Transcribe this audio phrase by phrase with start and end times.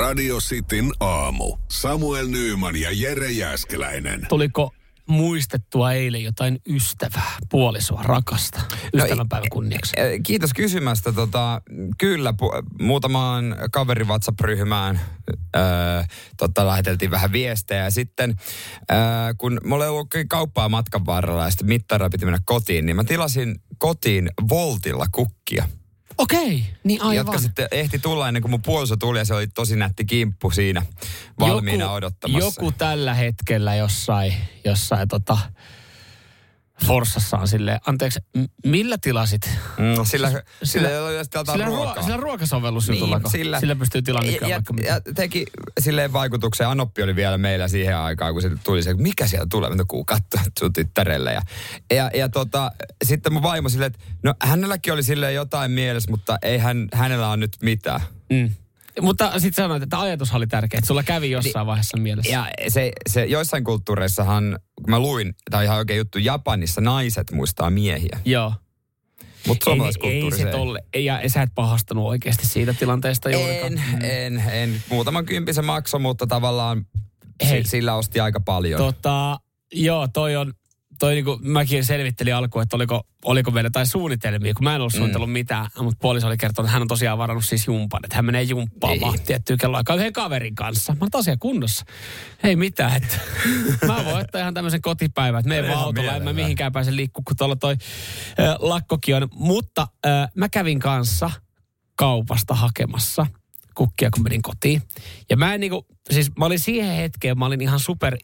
[0.00, 1.56] Radio Cityn aamu.
[1.68, 4.26] Samuel Nyyman ja Jere Jäskeläinen.
[4.28, 4.74] Tuliko
[5.06, 8.60] muistettua eilen jotain ystävää, puolisoa, rakasta,
[8.94, 9.92] ystävänpäivän kunniaksi?
[10.22, 11.12] Kiitos kysymästä.
[11.12, 11.62] Tota,
[11.98, 15.00] kyllä, pu- muutamaan kaverin WhatsApp-ryhmään
[15.56, 15.62] öö,
[16.36, 17.84] tota, läheteltiin vähän viestejä.
[17.84, 18.36] Ja sitten
[18.92, 18.98] öö,
[19.38, 21.80] kun mulla ei ollut oikein kauppaa matkan varrella ja sitten
[22.12, 25.68] piti mennä kotiin, niin mä tilasin kotiin Voltilla kukkia.
[26.20, 27.16] Okei, niin aivan.
[27.16, 30.50] Jotka sitten ehti tulla ennen kuin mun puoliso tuli ja se oli tosi nätti kimppu
[30.50, 30.82] siinä
[31.38, 32.46] valmiina joku, odottamassa.
[32.46, 34.34] Joku tällä hetkellä jossain,
[34.64, 35.38] jossain tota,
[36.86, 39.42] Forssassa on silleen, anteeksi, m- millä tilasit?
[39.78, 40.88] Mm, sillä, sillä, sillä-
[41.52, 41.94] Sillä, ruokaa.
[41.94, 44.88] ruo- sillä ruokasovellus Niin, jutulla, sillä- sillä pystyy tilaamaan ja, vaikka mitä.
[44.88, 45.46] ja teki
[45.80, 46.68] silleen vaikutuksen.
[46.68, 50.04] Anoppi oli vielä meillä siihen aikaan, kun se tuli se, mikä siellä tulee, mitä kuu
[50.04, 51.32] katsoa sun tyttärelle.
[51.32, 51.42] Ja,
[51.94, 52.72] ja, ja tota,
[53.04, 57.28] sitten mun vaimo silleen, että no hänelläkin oli silleen jotain mielessä, mutta ei hän, hänellä
[57.28, 58.00] on nyt mitään.
[58.30, 58.50] Mm.
[59.00, 62.32] Mutta sitten sanoit, että ajatus oli tärkeä, että sulla kävi jossain vaiheessa mielessä.
[62.32, 67.30] Ja se, se joissain kulttuureissahan, kun mä luin, tämä on ihan oikein juttu, Japanissa naiset
[67.32, 68.20] muistaa miehiä.
[68.24, 68.54] Joo.
[69.46, 70.82] Mutta Ei, suomalaiskulttuuri ei se tolle.
[70.92, 73.72] Ei, ja sä et pahastunut oikeasti siitä tilanteesta juurikaan.
[73.72, 74.82] En, en, en.
[74.90, 76.86] Muutaman kympin se maksoi, mutta tavallaan
[77.48, 77.64] Hei.
[77.64, 78.78] si- sillä osti aika paljon.
[78.78, 79.40] Tota,
[79.72, 80.54] joo, toi on,
[81.00, 84.92] toi niinku, mäkin selvittelin alkuun, että oliko, oliko meillä jotain suunnitelmia, kun mä en ollut
[84.92, 88.24] suunnitellut mitään, mutta puoliso oli kertonut, että hän on tosiaan varannut siis jumpan, että hän
[88.24, 89.26] menee jumppaamaan Niin.
[89.26, 90.92] tiettyä kelloaikaa yhden kaverin kanssa.
[90.92, 91.84] Mä oon tosiaan kunnossa.
[92.44, 93.16] Ei mitään, että
[93.86, 96.96] mä voin ottaa ihan tämmöisen kotipäivän, että menen vaan Ihan autolla, en mä mihinkään pääse
[96.96, 97.72] liikkuu, kun tuolla toi
[98.40, 99.28] äh, lakkokin on.
[99.34, 101.30] Mutta äh, mä kävin kanssa
[101.96, 103.26] kaupasta hakemassa
[103.74, 104.82] kukkia, kun menin kotiin.
[105.30, 108.16] Ja mä en niinku, siis mä olin siihen hetkeen, mä olin ihan super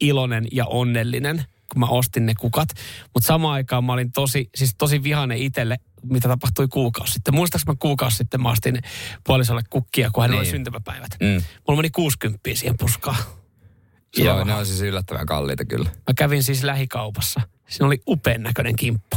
[0.00, 2.68] iloinen ja onnellinen, kun mä ostin ne kukat.
[3.14, 7.34] Mutta samaan aikaan mä olin tosi, siis tosi vihainen itselle, mitä tapahtui kuukausi sitten.
[7.34, 8.78] Muistaakseni mä kuukausi sitten mä ostin
[9.26, 10.50] puolisolle kukkia, kun hän oli Niin.
[10.50, 11.16] syntymäpäivät.
[11.20, 11.42] Mm.
[11.68, 13.16] Mulla meni 60 siihen puskaan.
[14.16, 15.90] Joo, ne on siis yllättävän kalliita kyllä.
[15.90, 17.40] Mä kävin siis lähikaupassa.
[17.68, 19.16] Siinä oli upean näköinen kimppu.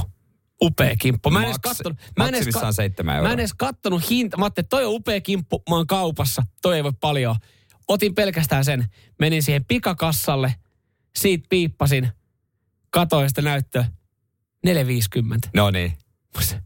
[0.61, 1.29] Upea kimppu.
[1.29, 1.97] Mä en edes kattonut.
[2.17, 2.47] Mä en edes,
[3.22, 4.37] mä en edes kattonut hinta.
[4.37, 5.63] Mä ajattelin, että toi on upea kimppu.
[5.69, 6.43] Mä oon kaupassa.
[6.61, 7.35] Toi ei voi paljon.
[7.87, 8.85] Otin pelkästään sen.
[9.19, 10.55] Menin siihen pikakassalle.
[11.16, 12.11] Siitä piippasin.
[12.95, 13.85] Katoin sitä näyttöä.
[14.67, 15.50] 4,50.
[15.53, 15.94] No niin.
[16.39, 16.61] Se-?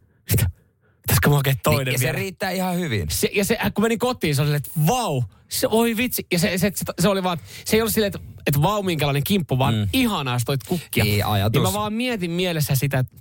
[1.01, 2.19] Pitäisikö mä oikein toinen niin, ja se vielä?
[2.19, 3.07] riittää ihan hyvin.
[3.09, 6.28] Se, ja se, kun menin kotiin, se oli että vau, se, oi vitsi.
[6.31, 9.23] Ja se, se, se, se oli vaan, se ei ollut silleen, että, että vau, minkälainen
[9.23, 9.88] kimppu, vaan mm.
[9.94, 11.03] Ihanaa, toit kukkia.
[11.03, 11.63] Niin, ajatus.
[11.63, 13.16] Ja mä vaan mietin mielessä sitä, että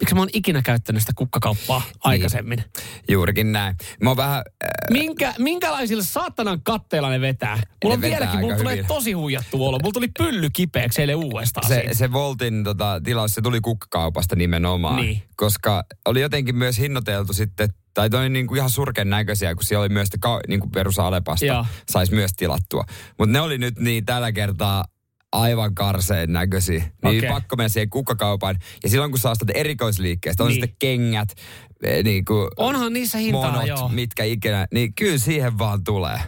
[0.00, 2.64] miksi mä oon ikinä käyttänyt sitä kukkakauppaa aikaisemmin.
[3.08, 3.76] Juurikin näin.
[4.02, 4.42] Mä oon vähän...
[4.64, 7.58] Äh, Minkä, minkälaisilla saatanan katteilla ne vetää?
[7.84, 8.86] Mulla on Ne vetää vieläkin, mulla tulee hyvin.
[8.86, 9.78] tosi huijattu olo.
[9.78, 11.68] Mulla tuli pylly kipeäksi eilen uudestaan.
[11.68, 11.94] se, siitä.
[11.94, 14.96] se Voltin tota, tilaus, se tuli kukkakaupasta nimenomaan.
[14.96, 15.22] Niin.
[15.36, 19.82] Koska oli jotenkin myös hinnoiteltu sitten, tai toi niin kuin ihan surken näköisiä, kun siellä
[19.82, 20.08] oli myös
[20.48, 21.66] niin kuin perus Alepasta, Joo.
[21.90, 22.84] saisi myös tilattua.
[23.18, 24.84] Mutta ne oli nyt niin tällä kertaa
[25.32, 26.84] aivan karseen näköisiä.
[27.04, 27.28] Niin okay.
[27.28, 28.56] pakko mennä siihen kukkakaupaan.
[28.82, 30.54] Ja silloin kun saa sitä erikoisliikkeestä, on Niin.
[30.60, 31.28] sitten kengät,
[31.82, 33.88] eh, niin kuin Onhan niissä hintana, monot, joo.
[33.88, 36.18] mitkä ikinä, niin kyllä siihen vaan tulee.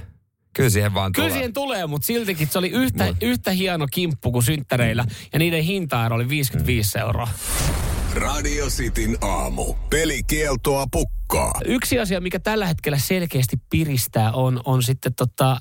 [0.56, 1.38] Kyllä siihen vaan Kyllä tulee.
[1.38, 3.16] siihen tulee, mutta siltikin se oli yhtä, Mut.
[3.22, 5.04] yhtä hieno kimppu kuin synttäreillä.
[5.32, 7.28] Ja niiden hintaero oli 55 euroa.
[8.14, 9.74] Radio Cityn aamu.
[9.90, 11.52] Pelikieltoa pukkaa.
[11.64, 15.52] Yksi asia, mikä tällä hetkellä selkeästi piristää, on, on sitten tota,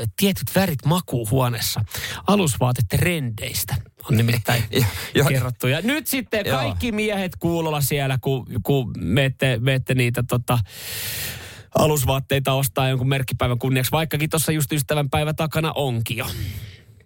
[0.00, 1.80] ö, tietyt värit makuuhuoneessa.
[2.26, 3.74] Alusvaatetrendeistä
[4.10, 4.82] on nimittäin Jo-
[5.14, 5.66] jo- kerrottu.
[5.66, 6.56] Ja nyt sitten Joo.
[6.58, 10.58] kaikki miehet kuulolla siellä, kun, kun meette, meette niitä tota,
[11.74, 16.26] alusvaatteita ostaa jonkun merkkipäivän kunniaksi, vaikkakin tuossa just ystävänpäivä takana onkin jo.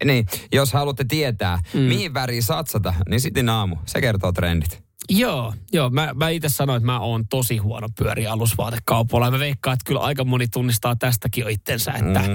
[0.05, 1.81] Niin, jos haluatte tietää, mm.
[1.81, 3.77] mihin väriin satsata, niin sitten aamu.
[3.87, 4.85] Se kertoo trendit.
[5.09, 5.91] Joo, joo.
[5.91, 9.31] Mä, mä itse sanoin, että mä oon tosi huono pyöri alusvaatekaupoilla.
[9.31, 12.33] Mä veikkaan, että kyllä aika moni tunnistaa tästäkin jo itsensä, että, mm.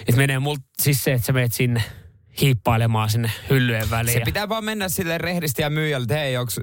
[0.00, 1.82] että menee mul, siis se, että sä meet sinne
[2.40, 4.18] hiippailemaan sinne hyllyjen väliin.
[4.18, 6.60] Se pitää vaan mennä sille rehdisti ja myyjälle, että hei, onks,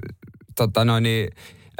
[0.56, 1.30] tota noin, niin,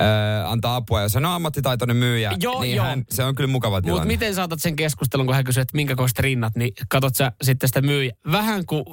[0.00, 1.02] äh, antaa apua.
[1.02, 2.86] Jos hän on ammattitaitoinen myyjä, Joo, niin joo.
[2.86, 3.92] Hän, se on kyllä mukava tilanne.
[4.00, 7.32] Mutta miten saatat sen keskustelun, kun hän kysyy, että minkä koiset rinnat, niin katot sä
[7.42, 8.12] sitten sitä myyjä.
[8.32, 8.84] Vähän kuin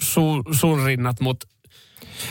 [0.00, 1.46] su, sun rinnat, mutta...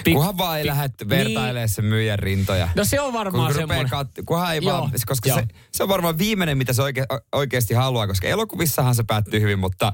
[0.09, 1.69] Pik- Kunhan vaan ei pik- lähde vertailemaan Niin.
[1.69, 2.69] sen myyjän rintoja.
[2.75, 3.85] No se on varmaan semmoinen.
[3.85, 5.37] kat- kunhan ei Joo, vaan, koska joo.
[5.39, 9.59] se, se, on varmaan viimeinen, mitä se oike, oikeasti haluaa, koska elokuvissahan se päättyy hyvin,
[9.59, 9.93] mutta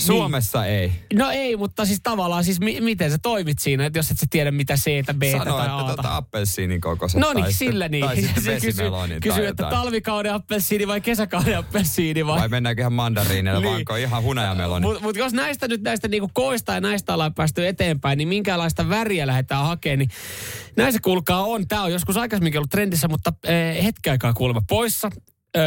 [0.00, 0.92] Suomessa ei.
[1.14, 4.26] No ei, mutta siis tavallaan siis mi- miten sä toimit siinä, että jos et sä
[4.30, 5.96] tiedä mitä C, B Sano, tai että A.
[5.96, 7.20] tota appelsiinin kokoiset.
[7.20, 8.04] No niin, sillä niin.
[8.04, 9.70] Tai sitten kysyy tai että jotain.
[9.70, 12.40] talvikauden appelsiini vai kesäkauden appelsiini vai...
[12.40, 13.62] Vai mennäänkö ihan mandariinilla, Niin.
[13.64, 13.72] niin.
[13.74, 14.86] vaanko ihan hunajameloni?
[14.86, 18.88] Mutta mut jos näistä nyt näistä niinku koista ja näistä ollaan päästy eteenpäin, niin minkälaista
[18.88, 20.10] väriä lähdetään hakemaan, niin
[20.76, 21.68] näin se kuulkaa on.
[21.68, 25.10] Tämä on joskus aikaisemminkin ollut trendissä, mutta äh, hetken aikaa kuulemma poissa.
[25.56, 25.60] Ö,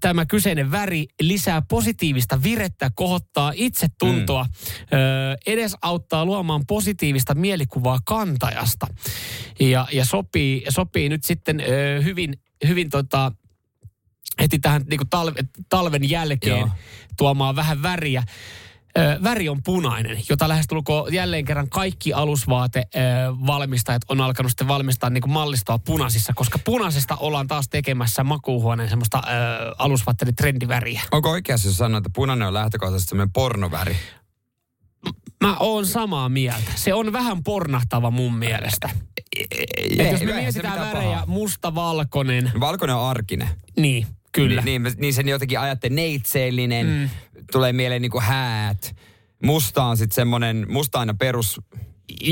[0.00, 4.98] tämä kyseinen väri lisää positiivista virettä, kohottaa itsetuntoa, mm.
[4.98, 8.86] ö, edesauttaa luomaan positiivista mielikuvaa kantajasta.
[9.60, 13.32] Ja, ja sopii, sopii nyt sitten ö, hyvin, hyvin tota,
[14.40, 16.70] heti tähän niin talve, talven jälkeen Joo.
[17.16, 18.22] tuomaan vähän väriä.
[18.98, 25.22] Ö, väri on punainen, jota lähestulkoon jälleen kerran kaikki alusvaatevalmistajat on alkanut sitten valmistaa niin
[25.22, 31.00] kuin mallistoa punaisissa, koska punaisesta ollaan taas tekemässä makuuhuoneen semmoista ö, alusvaatteiden trendiväriä.
[31.12, 33.96] Onko oikeassa, jos sanoo, että punainen on lähtökohtaisesti semmoinen pornoväri?
[35.44, 36.72] Mä oon samaa mieltä.
[36.74, 38.90] Se on vähän pornahtava mun mielestä.
[39.98, 43.48] Et jos me mietitään värejä musta, valkoinen, Valkoinen on arkinen.
[43.76, 44.62] niin kyllä.
[44.62, 47.10] Niin, niin, niin sen jotenkin ajatte neitseellinen, mm.
[47.52, 48.96] Tulee mieleen niinku häät.
[49.42, 51.60] Musta on sitten semmoinen, musta aina perus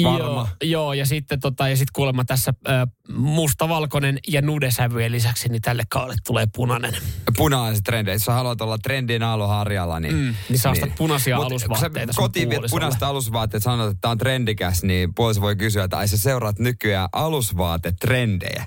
[0.04, 0.18] varma.
[0.18, 2.70] Joo, joo, ja sitten tota, ja sit kuulemma tässä ö,
[3.12, 6.96] mustavalkoinen ja nudesävyjen lisäksi, niin tälle kaudelle tulee punainen.
[7.36, 8.12] punaiset trendit.
[8.12, 10.14] Jos sä haluat olla trendin aaloharjalla, niin...
[10.14, 14.10] Mm, niin sä ostat punaisia Mut alusvaatteita kun kotiin viet punaista alusvaatteet, sanot, että tää
[14.10, 18.64] on trendikäs, niin puoliso voi kysyä, että ai sä seuraat nykyään alusvaatetrendejä.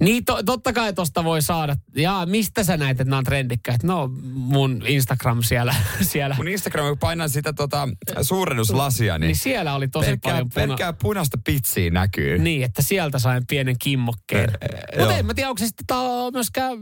[0.00, 1.76] Niin to, totta kai tosta voi saada.
[1.96, 3.82] Ja mistä sä näet, että nämä on trendikkäät?
[3.82, 5.74] No mun Instagram siellä.
[6.02, 6.36] siellä.
[6.36, 7.88] Kun Instagram, kun painan sitä tota,
[8.22, 10.66] suurennuslasia, niin, Niin siellä oli tosi pelkkää, paljon puna...
[10.66, 12.38] pelkkää punaista pitsiä näkyy.
[12.38, 14.50] Niin, että sieltä sain pienen kimmokkeen.
[14.50, 15.10] Mutta joo.
[15.10, 15.96] en mä tiedä, onko se sitten
[16.32, 16.78] myöskään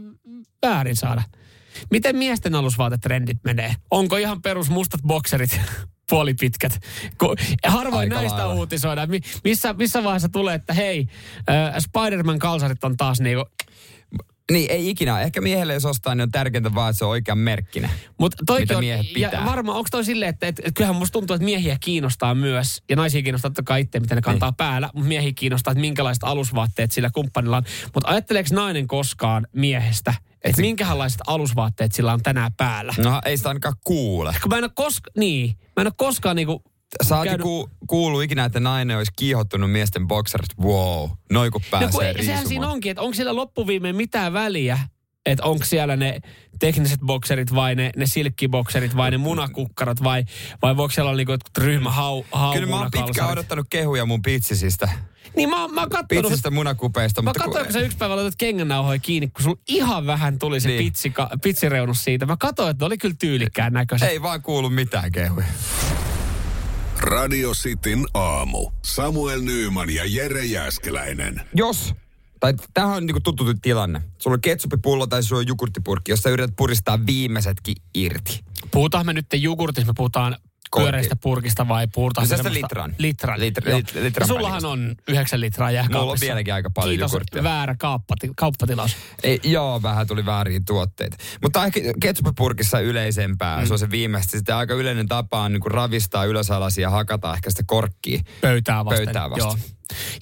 [0.61, 1.23] väärin saada.
[1.91, 3.75] Miten miesten alusvaatetrendit menee?
[3.91, 5.59] Onko ihan perus mustat bokserit,
[6.09, 6.79] puolipitkät?
[7.67, 8.53] Harvoin Aika näistä lailla.
[8.53, 9.09] uutisoidaan.
[9.09, 11.07] Mi- missä, missä vaiheessa tulee, että hei,
[11.49, 13.45] äh, Spider-Man-kalsarit on taas niinku...
[14.51, 15.21] Niin, ei ikinä.
[15.21, 17.89] Ehkä miehelle, jos ostaa, niin on tärkeintä vaan, että se on oikean merkkinen.
[18.45, 19.45] Toikin Mitä on, miehet ja pitää.
[19.45, 22.95] varmaan, onko toi silleen, että, että, että kyllähän musta tuntuu, että miehiä kiinnostaa myös, ja
[22.95, 24.55] naisia kiinnostaa totta kai itse, mitä ne kantaa Niin.
[24.55, 27.63] päällä, mutta miehiä kiinnostaa, että minkälaiset alusvaatteet sillä kumppanilla on.
[27.93, 30.13] Mutta ajatteleeko nainen koskaan miehestä,
[30.43, 32.93] että minkälaiset alusvaatteet sillä on tänään päällä?
[32.97, 34.35] No ei sitä ainakaan kuule.
[34.41, 36.63] Kun mä en ole koska, niin, mä en ole koskaan niinku
[37.11, 40.57] oot käynyt- ku, kuullut ikinä, että nainen olisi kiihottunut miesten bokserit.
[40.61, 44.33] Wow, noin kun pääsee No kun ei, sehän siinä onkin, että onko siellä loppuviimein mitään
[44.33, 44.79] väliä,
[45.31, 46.19] että onko siellä ne
[46.59, 50.25] tekniset bokserit vai ne, ne silkkibokserit vai ne munakukkarot vai,
[50.61, 54.21] vai voiko siellä olla niinku ryhmä hau, hau Kyllä mä oon pitkään odottanut kehuja mun
[54.21, 54.89] pitsisistä.
[55.35, 57.21] Niin mä, oon- mä oon kattonut, Pitsistä munakupeista.
[57.21, 60.59] mä mutta katsoin, kun sä yksi päivä laitat kengännauhoja kiinni, kun sulla ihan vähän tuli
[60.59, 60.83] se Niin.
[60.83, 62.25] pitsi, pitsireunus siitä.
[62.25, 64.09] Mä katsoin, että ne oli kyllä tyylikkään näköiset.
[64.09, 65.45] Ei vaan kuulu mitään kehuja.
[66.99, 68.71] Radio Cityn aamu.
[68.85, 71.41] Samuel Nyyman ja Jere Jäskeläinen.
[71.55, 71.93] Jos,
[72.39, 74.01] tai tämähän on niinku tuttu tilanne.
[74.17, 78.39] Sulla on ketsupipullo tai sulla on jogurttipurkki, jos sä yrität puristaa viimeisetkin irti.
[78.71, 80.37] Puhutaan me nyt jogurtissa, me puhutaan.
[80.75, 82.95] Pyöreistä purkista vai se sitä semmoista- litran.
[82.97, 83.39] Litran.
[83.39, 83.79] Litra- joo.
[83.79, 85.99] lit- litran Ja Sullahan on yhdeksän litraa jääkaapissa.
[85.99, 87.43] Mulla on vieläkin aika paljon Kiitos, jogurttia.
[87.43, 88.95] väärä kauppati, kauppatilaus.
[89.23, 91.17] Ei, joo, vähän tuli väärin tuotteita.
[91.43, 93.59] Mutta ehkä ketsupipurkissa yleisempää.
[93.61, 93.67] Mm.
[93.67, 94.37] Se on se viimeistä.
[94.37, 96.49] Sitten aika yleinen tapa on niin ravistaa ylös
[96.81, 98.19] ja hakata ehkä sitä korkkia.
[98.41, 99.05] Pöytää vasten.
[99.05, 99.45] Pöytää vasten.
[99.45, 99.57] Joo.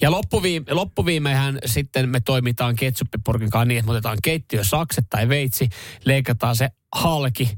[0.02, 5.70] Ja loppuviime, loppuviimeihän sitten me toimitaan ketsuppipurkin kanssa niin, että me otetaan keittiösakset tai veitsi,
[6.06, 7.58] leikataan se halki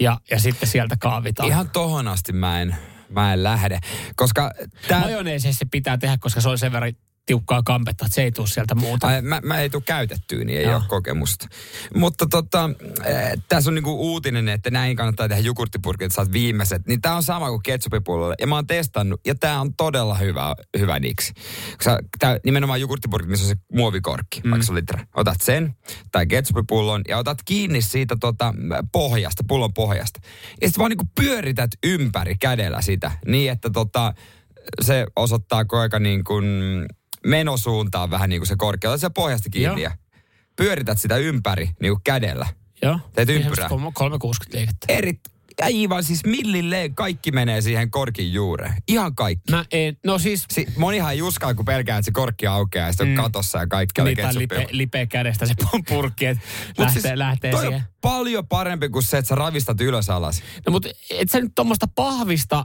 [0.00, 1.48] ja, ja sitten sieltä kaavitaan.
[1.48, 2.76] Ihan tohon asti mä en,
[3.08, 3.78] mä en lähde.
[4.16, 4.50] Koska
[4.88, 6.92] tää, Majoneeseen se pitää tehdä, koska se on sen verran
[7.26, 9.06] tiukkaa kampetta, että se ei tule sieltä muuta.
[9.06, 10.76] Ai, mä, mä ei tule käytettyä, niin ei Joo.
[10.76, 11.48] ole kokemusta.
[11.94, 16.86] Mutta tota, äh, tässä on niinku uutinen, että näin kannattaa tehdä jogurttipurkit, että saat viimeiset.
[16.86, 18.34] Niin tää on sama kuin ketsupipullolle.
[18.40, 21.32] Ja mä oon testannut, ja tää on todella hyvä, hyvä niksi.
[21.76, 24.50] Koska tää, nimenomaan jogurttipurkit, missä on se muovikorkki, mm.
[24.50, 25.06] vaikka se litra.
[25.14, 25.74] Otat sen,
[26.12, 28.54] tai ketsupipullon, ja otat kiinni siitä tota,
[28.92, 30.20] pohjasta, pullon pohjasta.
[30.60, 34.14] Ja sitten vaan niinku pyörität ympäri kädellä sitä, niin että tota,
[34.82, 36.44] se osoittaa aika niin kuin
[37.24, 38.90] menosuuntaan vähän niin kuin se korkea.
[38.90, 39.90] Otat se pohjasta kiinni Joo.
[39.90, 39.96] ja
[40.56, 42.46] pyörität sitä ympäri niin kuin kädellä.
[42.82, 42.98] Joo.
[43.14, 43.68] Teet ympyrää.
[43.68, 44.86] semmoista 360 liikettä.
[44.88, 45.20] Eri,
[45.62, 48.74] aivan siis millilleen kaikki menee siihen korkin juureen.
[48.88, 49.50] Ihan kaikki.
[49.50, 52.92] Mä en, no siis Si- monihan ei uskaa, kun pelkää, että se korkki aukeaa ja
[52.92, 53.22] sitten on Mm.
[53.22, 55.54] katossa ja kaikki oli niitä lipe, lipeä kädestä se
[55.88, 56.42] purkki, että
[56.78, 57.80] lähtee, siis lähtee toi siihen.
[57.80, 60.42] on paljon parempi kuin se, että sä ravistat ylös alas.
[60.66, 62.64] No mutta et sä nyt tuommoista pahvista,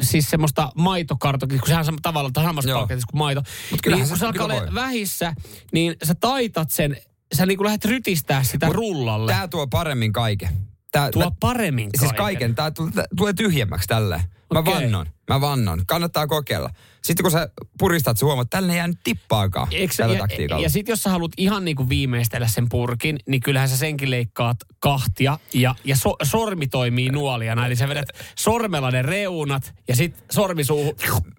[0.00, 2.80] siis semmoista maitokartokia, kun sehän on sam- tavallaan samassa Joo.
[2.80, 3.42] paketissa kuin maito.
[3.70, 5.34] Mut niin, se kun se alkaa olla vähissä,
[5.72, 6.96] niin sä taitat sen,
[7.34, 9.32] sä niinku lähdet rytistää sitä Mut rullalle.
[9.32, 10.48] Tää tuo paremmin kaiken.
[10.92, 12.54] Tää, Tuo mä- paremmin Siis kaiken.
[12.54, 14.22] Tää tulee, tää tulee tyhjemmäksi tälleen.
[14.54, 15.06] Mä vannon.
[15.28, 15.82] Mä vannon.
[15.86, 16.70] Kannattaa kokeilla.
[17.02, 20.62] Sitten kun sä puristat, sä huomaat, että tälle ei jäänyt tippaakaan Eikö, tällä ja, taktiikalla.
[20.62, 24.56] ja sitten jos sä haluat ihan niinku viimeistellä sen purkin, niin kyllähän sä senkin leikkaat
[24.78, 27.66] kahtia ja, ja so, sormi toimii nuolijana.
[27.66, 30.94] Eli sä vedät sormella ne reunat ja sitten sormi suuhun.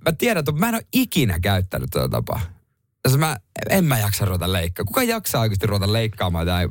[0.06, 2.42] Mä tiedän, että mä en ole ikinä käyttänyt tätä tapaa.
[3.06, 3.38] Jos mä,
[3.70, 4.86] en mä jaksa ruveta leikkaa.
[4.86, 6.68] Kuka jaksaa oikeasti ruveta leikkaamaan tai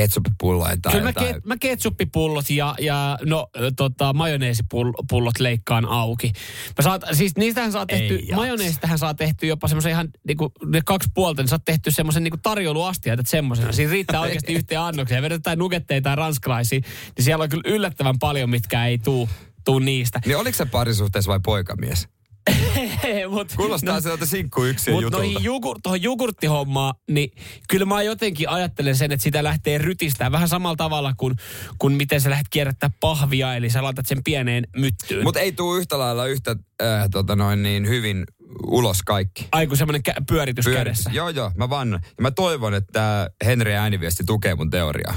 [0.00, 1.34] ketsuppipulloja tai Kyllä mä, jotain?
[1.34, 6.32] ke, mä ketsuppipullot ja, ja no, tota, majoneesipullot leikkaan auki.
[6.78, 11.08] Mä saat, siis niistähän saa tehty, majoneesistähän saa tehty jopa semmoisen ihan niinku, ne kaksi
[11.14, 13.72] puolta, niin oot tehty semmoisen niinku tarjouluastia, että semmoisena.
[13.72, 15.22] Siinä riittää oikeasti yhteen annokseen.
[15.22, 16.80] Vedetään nuketteita tai ranskalaisia,
[17.16, 19.28] niin siellä on kyllä yllättävän paljon, mitkä ei tuu,
[19.64, 20.20] tuu niistä.
[20.26, 22.08] Niin oliko se parisuhteessa vai poikamies?
[23.30, 25.24] Mut, Kuulostaa no, sieltä sinkku yksin Mutta jutulta.
[25.24, 27.32] noihin jugur, tuohon jogurttihommaan, niin
[27.68, 31.34] kyllä mä jotenkin ajattelen sen, että sitä lähtee rytistää vähän samalla tavalla kuin,
[31.78, 35.18] kuin miten sä lähdet kierrättää pahvia, eli sä laitat sen pieneen myttyyn.
[35.18, 38.24] Mut, Mutta ei tuu yhtä lailla yhtä äh, tota noin niin hyvin
[38.66, 39.48] ulos kaikki.
[39.52, 41.10] Ai kun semmoinen kä- pyöritys Pyörit- kädessä.
[41.12, 42.00] Joo, joo, mä vannon.
[42.04, 45.16] Ja mä toivon, että Henri ääniviesti tukee mun teoriaa.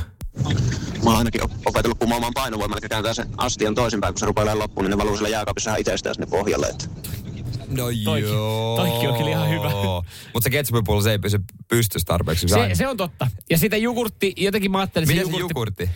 [1.03, 4.43] Mä oon ainakin op- opetellut kumoamaan painovoimalla, eli kääntää sen astian toisinpäin, kun se rupeaa
[4.43, 6.67] olemaan loppuun, niin ne valuu sillä jääkaapissa ihan itsestään sinne pohjalle.
[6.67, 6.85] Että.
[7.69, 8.75] No Toikin- joo.
[8.77, 9.69] toikin on kyllä ihan hyvä.
[10.33, 12.47] Mutta se ketsuppipullo, se ei pysy pystyssä tarpeeksi.
[12.47, 13.27] Se, se on totta.
[13.49, 15.89] Ja sitä jogurtti, jotenkin mä ajattelin, Miten se se jogurtti?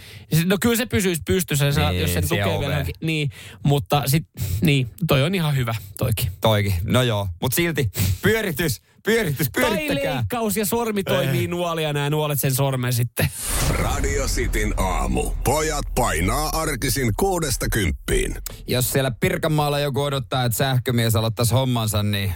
[0.46, 2.02] No kyllä se pysyisi pystyssä, niin.
[2.02, 2.74] Jos sen siellä tukee vielä.
[2.74, 3.32] johonkin- Niin,
[3.64, 4.28] mutta sit,
[4.62, 6.32] niin, toi on ihan hyvä, toikin.
[6.42, 6.74] Toikin.
[6.84, 7.28] No joo.
[7.42, 10.16] Mutta silti pyöritys, pyöritys, Tai pyörittäkää.
[10.16, 13.30] leikkaus ja sormi toimii nuolijana ja nuolet sen sormen sitten.
[13.70, 15.32] Radio Cityn aamu.
[15.44, 18.36] Pojat painaa arkisin kuudesta kymppiin.
[18.68, 22.34] Jos siellä Pirkanmaalla joku odottaa, että sähkömies aloittaisi hommansa, niin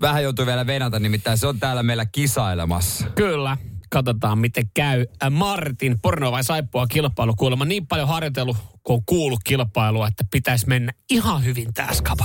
[0.00, 3.06] vähän joutuu vielä venata, nimittäin se on täällä meillä kisailemassa.
[3.14, 3.56] Kyllä.
[3.94, 5.06] Katsotaan, miten käy.
[5.22, 10.24] Äh, Martin, porno vai saippua kilpailu kuulemma niin paljon harjoitellut, kun on kuullut kilpailua, että
[10.30, 12.24] pitäisi mennä ihan hyvin tää skapa.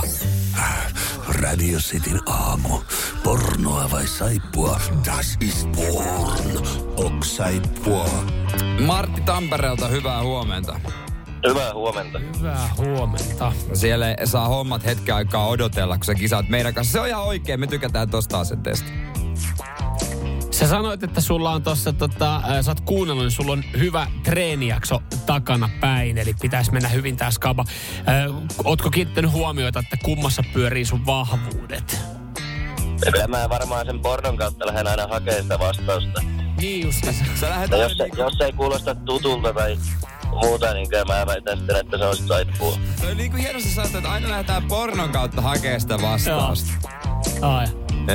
[1.28, 2.78] Radio Cityn aamu.
[3.22, 4.80] Pornoa vai saippua?
[5.06, 6.66] Das ist porn.
[6.96, 8.24] Ok saippua.
[8.86, 10.80] Martti Tampereelta, hyvää huomenta.
[11.48, 12.20] Hyvää huomenta.
[12.38, 13.52] Hyvää huomenta.
[13.74, 16.92] Siellä saa hommat hetken aikaa odotella, kun sä kisaat meidän kanssa.
[16.92, 18.90] Se on ihan oikein, me tykätään tosta asenteesta.
[20.50, 25.02] Sä sanoit, että sulla on tossa, tota, sä oot kuunnellut, niin sulla on hyvä treenijakso
[25.26, 27.64] takana päin, eli pitäisi mennä hyvin tää skaba.
[28.64, 32.00] Ootko kiinnittänyt huomioita, että kummassa pyörii sun vahvuudet?
[33.12, 36.22] Kyllä mä varmaan sen pornon kautta lähden aina hakemaan sitä vastausta.
[36.60, 37.04] Niin just
[37.40, 39.78] Sä lähdet Ja aina jos, se, niinku, jos ei kuulosta tutulta tai
[40.30, 42.78] muuta, niin kyllä mä väitän sitten, että se on sit saippua.
[43.00, 46.72] se on niinku hienosti sanottu, että aina lähdetään pornon kautta hakemaan sitä vastausta.
[47.42, 47.66] Ai.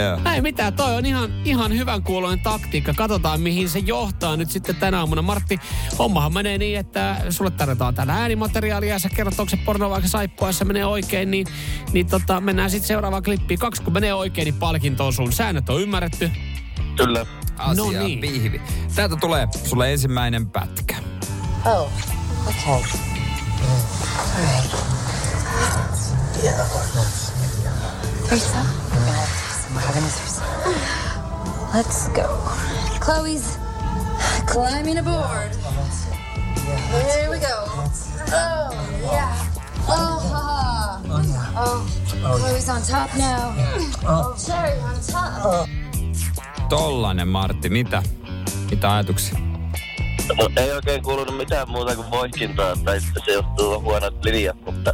[0.03, 0.33] Joo.
[0.33, 2.93] Ei mitään, toi on ihan, ihan hyvän kuuloinen taktiikka.
[2.93, 5.21] Katsotaan, mihin se johtaa nyt sitten tänä aamuna.
[5.21, 5.59] Martti,
[5.99, 10.09] hommahan menee niin, että sulle tarjotaan täällä äänimateriaalia ja sä kerrot, onko se porno vaikka
[10.09, 11.47] saippua, jos se menee oikein, niin,
[11.93, 13.59] niin tota, mennään sitten seuraavaan klippiin.
[13.59, 15.31] Kaksi kun menee oikein, niin palkinto on sun.
[15.33, 16.31] Säännöt on ymmärretty.
[16.97, 17.25] Kyllä.
[17.57, 18.19] Asia No niin.
[18.19, 18.61] pihvi.
[18.95, 20.95] Täältä tulee sulle ensimmäinen pätkä.
[21.65, 21.91] Oh,
[22.67, 22.81] okay.
[28.27, 28.69] Threesome?
[29.75, 30.45] We're having a threesome.
[31.73, 32.27] Let's go.
[32.99, 33.57] Chloe's
[34.47, 35.51] climbing aboard.
[36.91, 37.55] Here we go.
[38.31, 38.71] Oh,
[39.11, 39.35] yeah.
[39.87, 41.01] Oh, haha.
[41.57, 41.85] Oh,
[42.39, 43.53] Chloe's on top now.
[44.07, 45.69] Oh, Cherry on top.
[46.69, 48.03] Tollanen Martti, mitä?
[48.71, 49.39] Mitä ajatuksia?
[50.37, 54.93] No, ei oikein kuulunut mitään muuta kuin voihkintaa, tai sitten se johtuu huonot linjat, mutta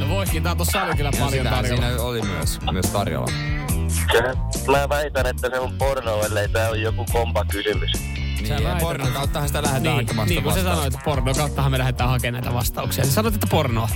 [0.00, 1.82] No voikin, tää tuossa oli kyllä paljon tarjolla.
[1.82, 3.30] siinä oli myös, myös tarjolla.
[4.64, 7.92] Kyllä mä väitän, että se on porno, ellei tää on joku kompa kysymys.
[8.40, 11.70] Niin, ja pornon kauttahan sitä lähdetään Niin, hakemaan niin sitä kuin sä sanoit, porno kauttahan
[11.72, 13.04] me lähdetään hakemaan näitä vastauksia.
[13.04, 13.88] Sä sanoit, että pornoa.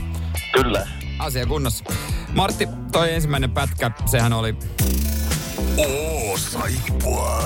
[0.53, 0.87] Kyllä.
[1.19, 1.85] Asia kunnossa.
[2.35, 4.57] Martti, toi ensimmäinen pätkä, sehän oli,
[5.77, 7.43] Oo, saippua.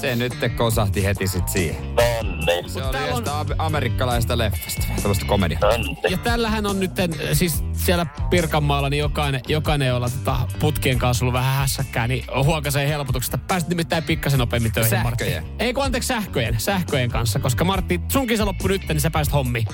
[0.00, 1.76] se nyt kosahti heti sit siihen.
[2.54, 2.68] Nonni.
[2.70, 3.24] Se oli on-
[3.58, 5.58] amerikkalaista leffasta, tällaista komedia.
[5.60, 5.96] Nonni.
[6.08, 6.90] Ja tällähän on nyt,
[7.32, 12.88] siis siellä Pirkanmaalla, niin jokainen, jokainen jolla tota putkien kanssa ollut vähän hässäkkää, niin huokaisee
[12.88, 13.38] helpotuksesta.
[13.38, 15.42] Pääsit nimittäin pikkasen nopeammin töihin, Sähköjen.
[15.42, 15.64] Martti.
[15.64, 16.60] Ei kun anteeksi, sähköjen.
[16.60, 19.66] Sähköjen kanssa, koska Martti, sun kisa loppui nyt, niin sä pääsit hommiin.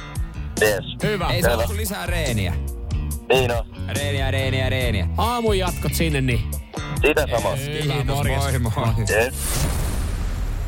[0.63, 0.85] Yes.
[1.03, 1.27] Hyvä.
[1.27, 2.55] Ei se ollut lisää reeniä.
[3.29, 3.67] Niin on.
[3.89, 5.09] Reeniä, reeniä, reeniä.
[5.17, 6.41] Aamun jatkot sinne, niin.
[7.07, 7.71] Sitä samasta.
[7.71, 8.43] Ei, morjes.
[8.43, 8.95] Moi moi.
[9.11, 9.35] Yes.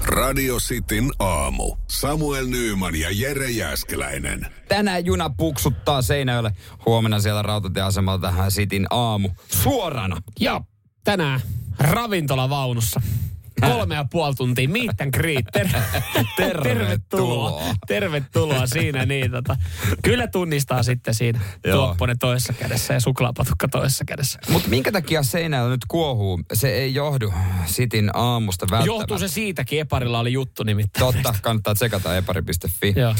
[0.05, 1.77] Radio Cityn aamu.
[1.91, 4.47] Samuel Nyyman ja Jere Jäskeläinen.
[4.69, 6.53] Tänään juna puksuttaa Seinäjölle.
[6.87, 9.29] Huomenna siellä rautatieasemalla tähän Sitin aamu.
[9.49, 10.17] Suorana.
[10.41, 10.61] Ja
[11.05, 11.41] tänään
[11.79, 13.01] ravintolavaunussa.
[13.61, 15.45] Kolme ja puoli tuntia, meet and greet.
[15.53, 15.69] Ter-
[16.37, 17.63] Tervetuloa.
[17.87, 19.57] Tervetuloa siinä, niin tota.
[20.03, 21.41] Kyllä tunnistaa sitten siinä
[21.73, 24.39] tuopponen toisessa kädessä ja suklaapatukka toisessa kädessä.
[24.49, 26.41] Mutta minkä takia seinällä nyt kuohuu?
[26.53, 27.33] Se ei johdu
[27.67, 29.01] Sitin aamusta välttämättä.
[29.01, 31.15] Johtuu se siitäkin, Eparilla oli juttu nimittäin.
[31.15, 32.95] Totta, kannattaa tsekata epari.fi.
[32.97, 33.15] Joo.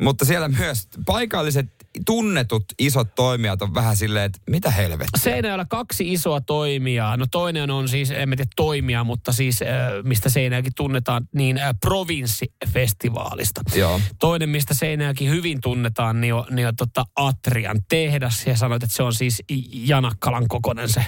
[0.00, 1.66] Mutta siellä myös paikalliset
[2.06, 5.20] tunnetut isot toimijat on vähän silleen, että mitä helvettiä.
[5.22, 7.16] Seinäjoella kaksi isoa toimijaa.
[7.16, 9.68] No toinen on siis, en tiedä toimia, mutta siis äh,
[10.04, 13.60] mistä Seinäjoki tunnetaan, niin äh, provinssifestivaalista.
[13.74, 14.00] Joo.
[14.18, 18.46] Toinen, mistä Seinäjoki hyvin tunnetaan, niin on, niin on tota Atrian tehdas.
[18.46, 21.04] Ja sanoit, että se on siis Janakkalan kokonen se,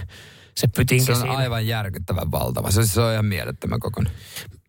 [0.57, 1.37] se pytinki Se on siinä.
[1.37, 2.71] aivan järkyttävän valtava.
[2.71, 4.12] Se, se on ihan mielettömän kokoinen.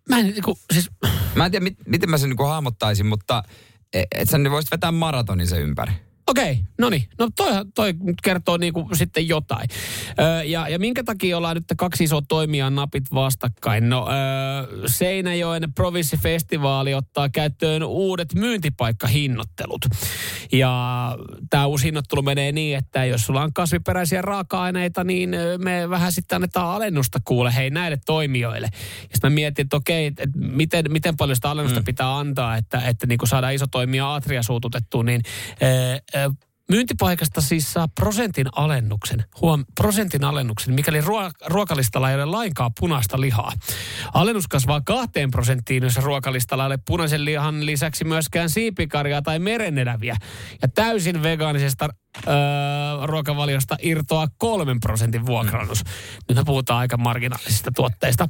[0.09, 0.89] Mä en, niinku, siis,
[1.35, 3.43] Mä en tiedä, mit, miten mä sen niinku hahmottaisin, mutta
[3.93, 5.91] et, et sä voisit vetää maratonin sen ympäri.
[6.27, 7.03] Okei, no niin.
[7.19, 9.69] No toi, toi kertoo niinku sitten jotain.
[10.19, 13.89] Öö, ja, ja minkä takia ollaan nyt kaksi isoa toimijaa napit vastakkain?
[13.89, 19.85] No öö, Seinäjoen provinssifestivaali ottaa käyttöön uudet myyntipaikkahinnoittelut.
[20.51, 21.15] Ja
[21.49, 26.35] tämä uusi hinnoittelu menee niin, että jos sulla on kasviperäisiä raaka-aineita, niin me vähän sitten
[26.35, 28.69] annetaan alennusta kuule hei näille toimijoille.
[29.01, 31.85] Ja sitten mä mietin, että okei, että miten, miten paljon sitä alennusta mm.
[31.85, 35.21] pitää antaa, että, että niin saadaan iso toimija Atria suututettua, niin
[35.63, 35.97] öö,
[36.69, 43.21] Myyntipaikasta siis saa prosentin alennuksen, huom, prosentin alennuksen, mikäli ruo- ruokalistalla ei ole lainkaan punaista
[43.21, 43.51] lihaa.
[44.13, 50.17] Alennus kasvaa kahteen prosenttiin, jos ruokalistalla ei ole punaisen lihan lisäksi myöskään siipikarjaa tai mereneläviä.
[50.61, 51.89] Ja täysin vegaanisesta
[52.27, 52.33] öö,
[53.05, 55.83] ruokavaliosta irtoaa kolmen prosentin vuokrannus.
[56.29, 58.29] Nyt me puhutaan aika marginaalisista tuotteista.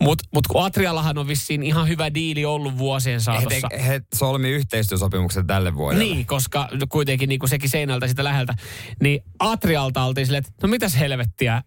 [0.00, 3.68] Mutta mut kun Atriallahan on vissiin ihan hyvä diili ollut vuosien He, saatossa.
[3.68, 6.04] te, he solmi yhteistyösopimuksen tälle vuodelle.
[6.04, 8.54] Niin, koska kuitenkin niin kuin sekin seinältä sitä läheltä.
[9.02, 11.62] Niin Atrialta oltiin silleen, että no mitäs helvettiä,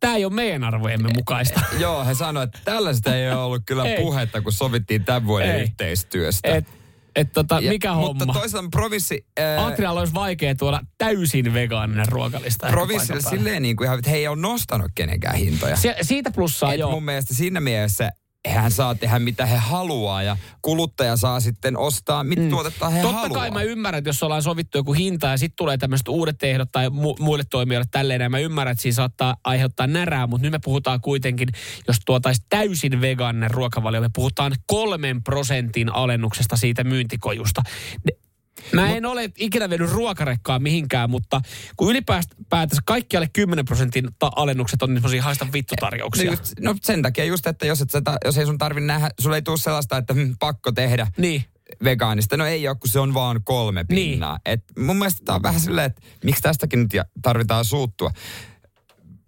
[0.00, 1.60] tämä ei ole meidän arvojemme mukaista.
[1.78, 3.96] Joo, he sanoivat, että tällaista ei ole ollut kyllä Ei.
[4.02, 5.62] puhetta, kun sovittiin tämän vuoden Ei.
[5.62, 6.54] yhteistyöstä.
[6.54, 6.66] Et,
[7.16, 8.32] et tota, Ja- mikä Mutta homma?
[8.40, 9.26] toisaalta provinssi...
[9.40, 12.66] Ää, Atrialla olisi vaikea tuoda täysin vegaaninen ruokalista.
[12.66, 13.38] provinssille päälle.
[13.38, 15.76] silleen niin kuin ihan, että he ei ole nostanut kenenkään hintoja.
[15.76, 16.90] Se, siitä plussaa Et joo.
[16.90, 18.10] mun mielestä siinä mielessä
[18.48, 22.50] hän saa tehdä mitä he haluaa ja kuluttaja saa sitten ostaa mitä mm.
[22.50, 23.40] tuotetta he Totta haluaa.
[23.40, 26.72] kai mä ymmärrän, että jos ollaan sovittu joku hinta ja sitten tulee tämmöiset uudet ehdot
[26.72, 30.52] tai mu- muille toimijoille tälleen, ja mä ymmärrän, että siinä saattaa aiheuttaa närää, mutta nyt
[30.52, 31.48] me puhutaan kuitenkin,
[31.88, 37.62] jos tuotaisi täysin vegaaninen ruokavalio, me puhutaan kolmen prosentin alennuksesta siitä myyntikojusta.
[38.04, 38.25] Ne-
[38.72, 41.40] Mä en ole ikinä vienyt ruokarekkaa mihinkään, mutta
[41.76, 46.30] kun ylipäätänsä kaikki alle 10 prosentin ta- alennukset on niin semmosia haista vittutarjouksia.
[46.30, 49.36] No, no sen takia just, että jos, et sä, jos ei sun tarvi nähdä, sulla
[49.36, 51.44] ei tule sellaista, että hm, pakko tehdä Niin.
[51.84, 52.36] vegaanista.
[52.36, 54.10] No ei ole, kun se on vaan kolme Niin.
[54.10, 54.38] pinnaa.
[54.46, 56.90] Et mun mielestä tää on vähän silleen, että miksi tästäkin nyt
[57.22, 58.10] tarvitaan suuttua.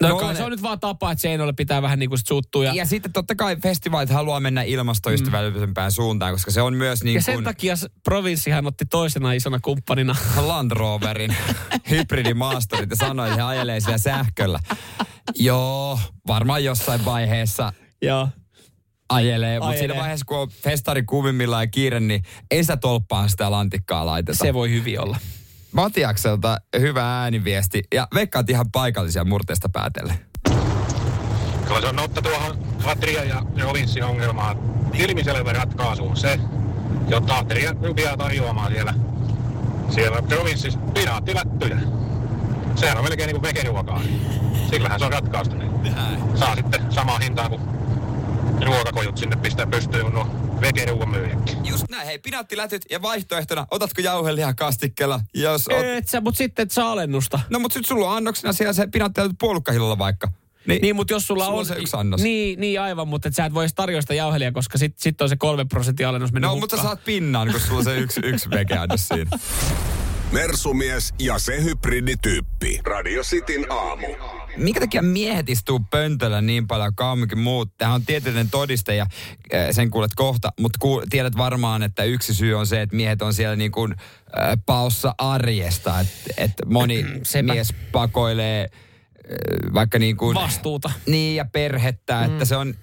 [0.03, 2.65] No, No se on nyt vaan tapa, että Seinolle pitää vähän niin kuin sit suuttua.
[2.65, 7.15] Ja, Ja sitten totta kai festivaalit haluaa mennä ilmastoystävällisempään suuntaan, koska se on myös niin
[7.15, 10.17] ja sen kuin takia provinssihan otti toisena isona kumppanina.
[10.47, 11.37] Land Roverin
[11.91, 14.61] hybridimaasturit ja sanoi, että he ajelee siellä sähköllä.
[15.35, 18.29] Joo, varmaan jossain vaiheessa Joo.
[19.09, 23.51] ajelee, mutta siinä vaiheessa, kun on festari kuvimmillaan ja kiire, niin ei sitä tolppaan sitä
[23.51, 24.39] lantikkaa laiteta.
[24.39, 25.17] Se voi hyvin olla.
[25.73, 30.19] Matiakselta hyvä ääniviesti ja veikkaat ihan paikallisia murteesta päätellen.
[31.67, 34.59] Kyllä se on notta tuohon Atria ja provinssin ongelmaan.
[34.95, 36.41] Ilmiselvä ratkaisu on se,
[37.09, 38.95] jotta Atria rupeaa tarjoamaan siellä,
[39.91, 41.79] siellä provinssissa pinaattilättyjä.
[42.75, 44.03] Sehän on melkein niin kuin vegeruokaa.
[44.71, 45.57] Sillähän se on ratkaistu.
[45.57, 45.95] Niin
[46.35, 47.63] saa sitten samaa hintaa kuin
[48.67, 50.27] ruokakojut sinne pistää pystyyn kuin nuo
[50.61, 51.67] vegeruoan myyjätkin.
[51.67, 55.85] Just näin, hei, pinaattilätyt ja vaihtoehtona, otatko jauhelihaa kastikkeella, jos oot...
[55.85, 57.41] Et sä, mutta sitten et saa alennusta.
[57.51, 60.29] No mutta sit sulla on annoksena siellä se pinaattilätyt puolukkahillolla vaikka.
[60.67, 61.67] Niin, mutta jos sulla, sulla on...
[61.67, 62.21] se yksi annos.
[62.23, 65.21] Niin, niin aivan, mutta et sä et voi edes tarjoa sitä jauhelia, koska sitten sit
[65.21, 66.83] on se kolme prosenttia alennus mennyt No, mutta hukkaan.
[66.83, 69.31] sä saat pinnan, kun sulla on se yksi, yksi vegeannos siinä.
[70.33, 72.81] Mersumies ja se hybridityyppi.
[72.85, 74.07] Radio Cityn aamu.
[74.59, 77.71] Minkä takia miehet istuu pöntöllä niin paljon kauankin muut?
[77.79, 79.07] Tämä on tieteellinen todiste ja
[79.55, 83.23] äh, sen kuulet kohta, mutta ku, tiedät varmaan, että yksi syy on se, että miehet
[83.23, 86.01] on siellä niin kuin äh, paossa arjesta.
[86.01, 87.53] Että et moni Sepä.
[87.53, 90.35] mies pakoilee äh, vaikka niin kuin...
[90.35, 90.91] Vastuuta.
[91.07, 92.33] Niin ja perhettä, mm.
[92.33, 92.75] että se on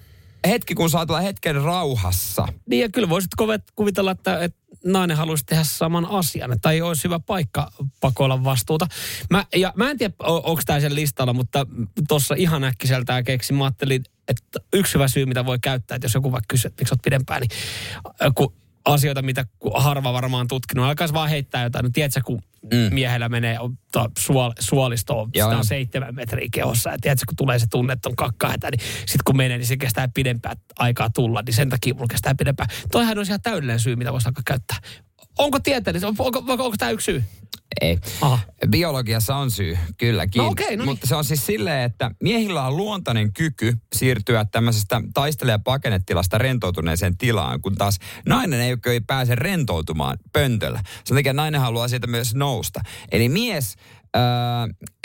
[0.48, 2.48] hetki, kun saat olla hetken rauhassa.
[2.70, 3.30] Niin ja kyllä voisit
[3.76, 6.58] kuvitella, että, että nainen haluaisi tehdä saman asian.
[6.62, 8.86] Tai olisi hyvä paikka pakoilla vastuuta.
[9.30, 11.66] Mä, ja mä en tiedä, onko tämä sen listalla, mutta
[12.08, 13.56] tuossa ihan äkkiseltään keksin.
[13.56, 16.80] Mä ajattelin, että yksi hyvä syy, mitä voi käyttää, että jos joku vaikka kysyy, että
[16.80, 17.50] miksi olet pidempään, niin
[18.06, 18.52] äh, kun
[18.84, 21.82] asioita, mitä harva varmaan tutkinut, alkaisi vaan heittää jotain.
[21.82, 22.42] No tiedätkö, kun
[22.74, 22.94] mm.
[22.94, 23.58] miehellä menee
[23.92, 24.52] to, suol,
[25.34, 25.50] joo.
[25.50, 26.90] on seitsemän metriä kehossa.
[26.90, 29.76] Ja tiedätkö, kun tulee se tunne, että on kakkahätä, niin sitten kun menee, niin se
[29.76, 31.42] kestää pidempään aikaa tulla.
[31.46, 32.68] Niin sen takia mulla kestää pidempään.
[32.92, 34.76] Toihan on ihan täydellinen syy, mitä voisi alkaa käyttää.
[35.38, 36.08] Onko tieteellistä?
[36.08, 37.24] Onko, onko, onko, onko tämä yksi syy?
[37.80, 37.98] Ei.
[38.20, 38.38] Aha.
[38.70, 40.40] Biologiassa on syy, kylläkin.
[40.40, 40.90] No okei, no niin.
[40.90, 46.38] Mutta se on siis silleen, että miehillä on luontainen kyky siirtyä tämmöisestä taistele- ja pakenetilasta
[46.38, 50.82] rentoutuneeseen tilaan, kun taas nainen ei, ei pääse rentoutumaan pöntöllä.
[51.04, 52.80] Sen takia nainen haluaa siitä myös nousta.
[53.12, 53.76] Eli mies
[54.16, 54.22] äh,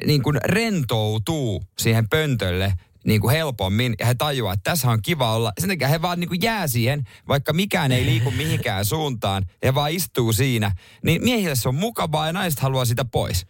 [0.06, 2.74] niin kuin rentoutuu siihen pöntölle
[3.06, 5.52] niin kuin helpommin ja he tajuaa, että tässä on kiva olla.
[5.60, 9.46] Sen takia he vaan niin kuin jää siihen, vaikka mikään ei liiku mihinkään suuntaan.
[9.64, 10.72] He vaan istuu siinä.
[11.06, 13.46] Niin miehille se on mukavaa ja naiset haluaa sitä pois.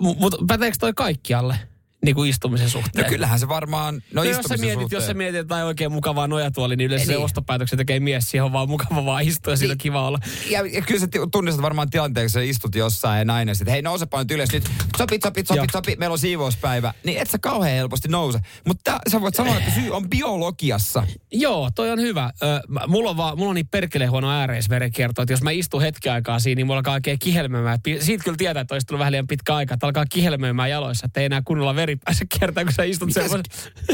[0.00, 1.69] Mutta päteekö toi kaikkialle?
[2.04, 3.04] Niin kuin istumisen suhteen.
[3.04, 4.96] No kyllähän se varmaan, no, No jos sä, mietit, suhteen.
[4.96, 7.24] jos sä mietit jotain oikein mukavaa nojatuoli, niin yleensä Ei se niin.
[7.24, 8.30] ostopäätöksen tekee mies.
[8.30, 10.18] Siihen on vaan mukava vaan istua ja siinä on kiva olla.
[10.50, 13.82] Ja, ja kyllä sä tunnistat varmaan tilanteen, kun sä istut jossain ja nainen sitten, hei
[13.82, 16.94] nousepa nyt ylös nyt, sopit, sopit, sopit, sopit, meillä on siivouspäivä.
[17.04, 18.38] Niin et sä kauhean helposti nouse.
[18.66, 21.06] Mutta sä voit sanoa, että syy on biologiassa.
[21.32, 22.30] Joo, toi on hyvä.
[22.42, 26.12] Ö, mulla on, vaan, mulla on niin perkele huono ääreisverenkierto, että jos mä istun hetken
[26.12, 27.78] aikaa siinä, niin mulla alkaa oikein kihelmöimään.
[28.00, 31.20] Siitä kyllä tietää, että on istunut vähän liian pitkä aika, että alkaa kihelmöimään jaloissa, että
[31.20, 33.42] ei enää kunnolla veri pääse kiertämään, kun sä istut semmoisen...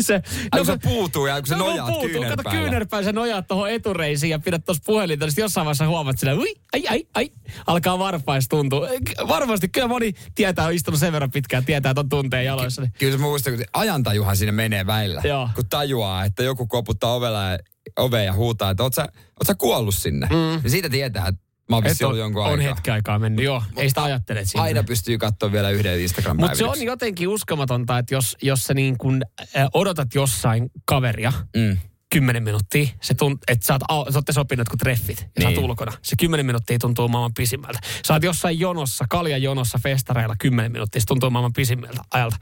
[0.01, 0.23] Se,
[0.57, 2.09] kun se puutuu ja kun se no, nojaat puutuu.
[2.09, 2.61] Kato kyynärpäällä.
[2.61, 6.55] kyynärpään, sä nojaat tuohon etureisiin ja pidät tuossa puhelinta, niin jossain vaiheessa huomaat sillä, ui,
[6.73, 7.31] ai, ai, ai,
[7.67, 8.89] alkaa varpais tuntua.
[9.29, 12.83] Varmasti, kyllä moni tietää, on istunut sen verran pitkään, tietää, että on tunteen jaloissa.
[12.83, 12.93] Niin.
[12.99, 15.23] Kyllä se muistaa, kun ajantajuhan sinne menee välillä.
[15.25, 15.49] Joo.
[15.55, 17.59] Kun tajuaa, että joku koputtaa ovella ja,
[17.99, 20.27] oveen ja huutaa, että oot sä, oot sä kuollut sinne.
[20.27, 20.63] Mm.
[20.63, 22.69] Niin siitä tietää, että mä oon on, jonkun on aikaa.
[22.69, 23.63] hetki aikaa mennyt, joo.
[23.77, 24.63] Ei sitä ajattele siinä.
[24.63, 28.75] Aina pystyy katsoa vielä yhden instagram Mutta se on jotenkin uskomatonta, että jos, jos sä
[28.75, 29.23] niin kun,
[29.57, 31.79] äh, odotat jossain kaveria Mm.
[32.13, 35.55] 10 minuuttia, se tunt, että sä, oot, sä ootte sopinut kun treffit ja niin.
[35.55, 35.93] sä oot ulkona.
[36.03, 37.79] Se 10 minuuttia tuntuu maailman pisimmältä.
[38.07, 42.37] Sä oot jossain jonossa, kaljajonossa festareilla 10 minuuttia, se tuntuu maailman pisimmältä ajalta.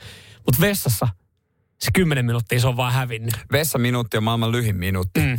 [0.46, 1.08] Mutta vessassa
[1.80, 3.34] se 10 minuuttia, se on vaan hävinnyt.
[3.52, 5.20] Vessaminuutti on maailman lyhin minuutti.
[5.20, 5.38] Mm.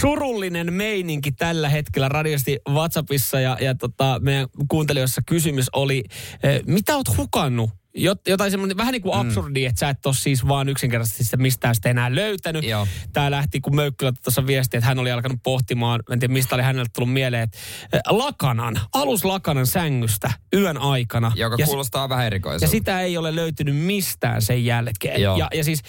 [0.00, 6.04] Surullinen meininki tällä hetkellä radiosti WhatsAppissa ja, ja tota, meidän kuuntelijoissa kysymys oli,
[6.42, 7.77] eh, mitä oot hukannut?
[7.98, 11.36] Jot, jotain semmoinen vähän niin kuin absurdi, että sä et ole siis vaan yksinkertaisesti sitä
[11.36, 12.64] mistään sitä enää löytänyt.
[12.64, 12.86] Joo.
[13.12, 16.62] Tää lähti, kun Möykkylä tuossa viesti, että hän oli alkanut pohtimaan, en tiedä mistä oli
[16.62, 17.58] hänelle tullut mieleen, että
[17.92, 21.32] eh, lakanan, aluslakanan sängystä yön aikana.
[21.36, 22.64] Joka Ja kuulostaa vähän erikoiselta.
[22.64, 25.22] ja sitä ei ole löytynyt mistään sen jälkeen.
[25.22, 25.36] Joo.
[25.36, 25.82] Ja, ja siis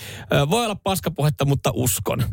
[0.49, 2.23] voi olla paskapuhetta, mutta uskon.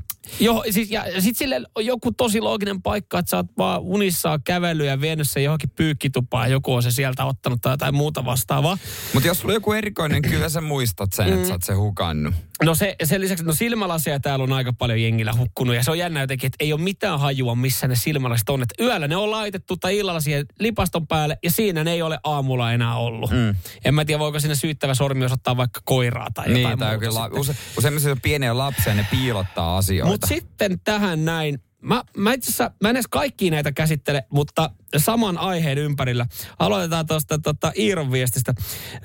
[0.41, 4.41] Jo, siis, ja sitten sille on joku tosi looginen paikka, että sä oot vaan unissaan
[4.45, 6.51] kävellyt ja vienyt sen johonkin pyykkitupaan.
[6.51, 8.79] Joku on se sieltä ottanut tai jotain muuta vastaavaa.
[9.15, 12.35] Mutta jos sulla on joku erikoinen, kyllä sä muistat sen, että sä oot sen hukannut.
[12.65, 15.99] No se, sen lisäksi, no silmälaseja täällä on aika paljon jengillä hukkunut ja se on
[15.99, 18.63] jännä jotenkin, että ei ole mitään hajua, missä ne silmälasit on.
[18.63, 22.19] Että yöllä ne on laitettu tai illalla siihen lipaston päälle ja siinä ne ei ole
[22.25, 23.31] aamulla enää ollut.
[23.31, 23.55] Mm.
[23.85, 27.15] En mä tiedä, voiko sinne syyttävä sormi osoittaa vaikka koiraa tai jotain Niin, tai muuta
[27.15, 30.11] la- use, useimmissa on pieniä lapsia, ne piilottaa asioita.
[30.13, 31.59] Mutta sitten tähän näin.
[31.87, 36.27] Mä, mä itse asiassa, mä en edes kaikkia näitä käsittele, mutta saman aiheen ympärillä.
[36.59, 38.55] Aloitetaan tuosta tota, Iiron viestistä.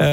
[0.02, 0.08] Öö,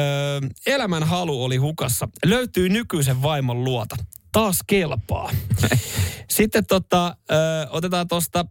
[0.66, 2.09] elämän halu oli hukassa.
[2.24, 3.96] Löytyy nykyisen vaimon luota.
[4.33, 5.31] Taas kelpaa.
[6.37, 8.44] sitten tota, öö, otetaan tuosta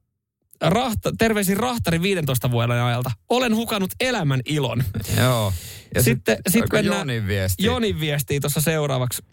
[0.62, 3.12] Rahta, terveisin Rahtari 15 vuoden ajalta.
[3.30, 4.84] Olen hukannut elämän ilon.
[5.22, 5.54] Joo.
[5.96, 7.64] Ja sitten sit sit mennään Jonin viesti.
[7.64, 9.24] Jonin viestii tuossa seuraavaksi.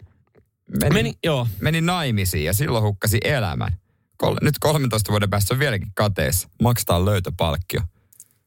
[0.81, 1.47] meni, Meni, joo.
[1.61, 3.77] meni naimisiin ja silloin hukkasi elämän.
[4.17, 6.49] Kol, nyt 13 vuoden päästä on vieläkin kateessa.
[6.61, 7.81] Maksetaan löytöpalkkio.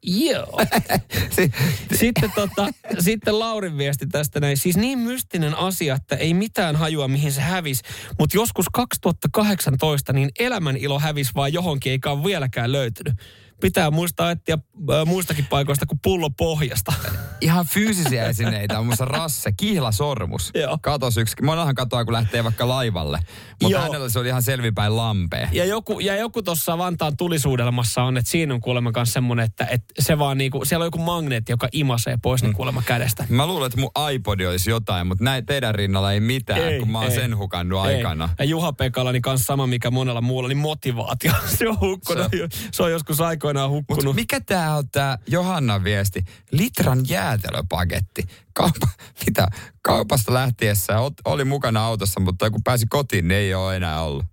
[0.02, 0.61] Joo.
[1.31, 1.52] Si-
[1.94, 4.57] Sitten, tota, sitten Laurin viesti tästä näin.
[4.57, 7.83] Siis niin mystinen asia, että ei mitään hajua, mihin se hävisi.
[8.18, 13.14] Mutta joskus 2018 niin elämän ilo hävisi vaan johonkin, eikä ole vieläkään löytynyt.
[13.61, 16.92] Pitää muistaa etsiä äh, muistakin paikoista kuin pullo pohjasta.
[17.40, 20.51] ihan fyysisiä esineitä on musta rasse, kihlasormus.
[20.55, 20.79] Joo.
[20.83, 21.37] Katos yksi.
[21.42, 23.18] Monahan katoaa, kun lähtee vaikka laivalle.
[23.62, 25.49] Mutta hänellä se oli ihan selvipäin lampea.
[25.53, 29.64] Ja joku, ja joku tuossa Vantaan tulisuudelmassa on, että siinä on kuulemma myös semmoinen, että,
[29.71, 32.47] että se vaan niinku, siellä on joku magneetti, joka imasee pois Mm.
[32.47, 33.25] niin kuulemma kädestä.
[33.29, 36.90] Mä luulen, että mun iPod olisi jotain, mutta näin teidän rinnalla ei mitään, ei, kun
[36.90, 37.14] mä oon ei.
[37.14, 37.94] sen hukannut Ei.
[37.97, 38.29] aikana.
[38.38, 41.33] Ja Juha Pekalla niin kanssa sama, mikä monella muulla, niin motivaatio.
[41.59, 42.27] Se on hukkunut.
[42.31, 44.04] Se, se on joskus aikoinaan hukkunut.
[44.04, 46.24] Mutta mikä tää on tää Johannan viesti?
[46.50, 48.22] Litran jäätelöpaketti.
[48.52, 48.88] Kaupa,
[49.26, 49.48] mitä?
[49.82, 50.92] Kaupasta lähtiessä
[51.24, 54.24] oli mukana autossa, mutta kun pääsi kotiin, niin ei ole enää ollut.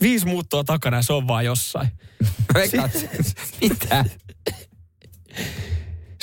[0.00, 1.88] Viisi muuttoa takana se on vaan jossain.
[3.60, 4.04] Mitä?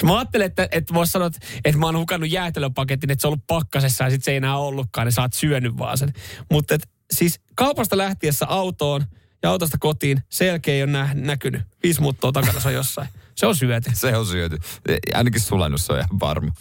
[0.04, 3.30] Mä ajattelin, että, että voisi sanoa, että, että mä oon hukannut jäätelöpaketin, että se on
[3.30, 6.14] ollut pakkasessa ja sitten se ei enää ollutkaan, niin sä oot syönyt vaan sen.
[6.52, 6.78] Mutta
[7.14, 9.06] siis kaupasta lähtiessä autoon
[9.46, 11.62] ja autosta kotiin, sen jälkeen ei ole nä- näkynyt.
[11.84, 13.08] Viisi muuttoa takana se on jossain.
[13.36, 13.92] Se on syöty.
[13.94, 14.58] Se on syöty.
[15.14, 16.52] Ainakin sulannut, se on ihan varma.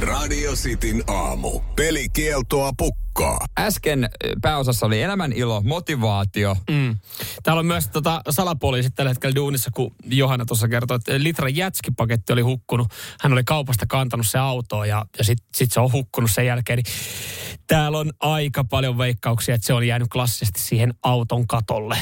[0.00, 1.60] Radio Cityn aamu.
[1.76, 3.38] Pelikieltoa pukkaa.
[3.58, 4.10] Äsken
[4.42, 6.56] pääosassa oli elämän ilo, motivaatio.
[6.70, 6.96] Mm.
[7.42, 12.32] Täällä on myös tota, salapoliisit tällä hetkellä duunissa, kun Johanna tuossa kertoi, että litran jätskipaketti
[12.32, 12.88] oli hukkunut.
[13.20, 16.76] Hän oli kaupasta kantanut se autoon ja, ja sitten sit se on hukkunut sen jälkeen.
[16.76, 16.94] Niin
[17.68, 21.98] täällä on aika paljon veikkauksia, että se oli jäänyt klassisesti siihen auton katolle.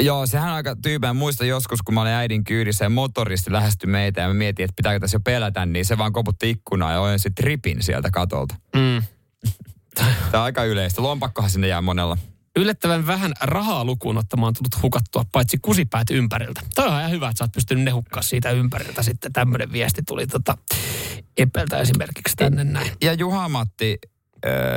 [0.00, 1.14] Joo, sehän on aika tyypää.
[1.14, 4.76] Muista joskus, kun mä olin äidin kyydissä ja motoristi lähestyi meitä ja mä mietin, että
[4.76, 8.54] pitääkö tässä jo pelätä, niin se vaan koputti ikkunaa ja ojensi tripin sieltä katolta.
[8.76, 9.02] Mm.
[9.94, 11.02] Tämä on aika yleistä.
[11.02, 12.18] Lompakkohan sinne jää monella.
[12.56, 16.60] Yllättävän vähän rahaa lukuun ottamaan tullut hukattua, paitsi kusipäät ympäriltä.
[16.74, 19.02] Toi on ihan hyvä, että sä oot pystynyt ne hukkaa siitä ympäriltä.
[19.02, 20.58] Sitten tämmöinen viesti tuli tota,
[21.36, 22.90] Epeltä esimerkiksi tänne näin.
[23.02, 23.98] Ja Juha-Matti,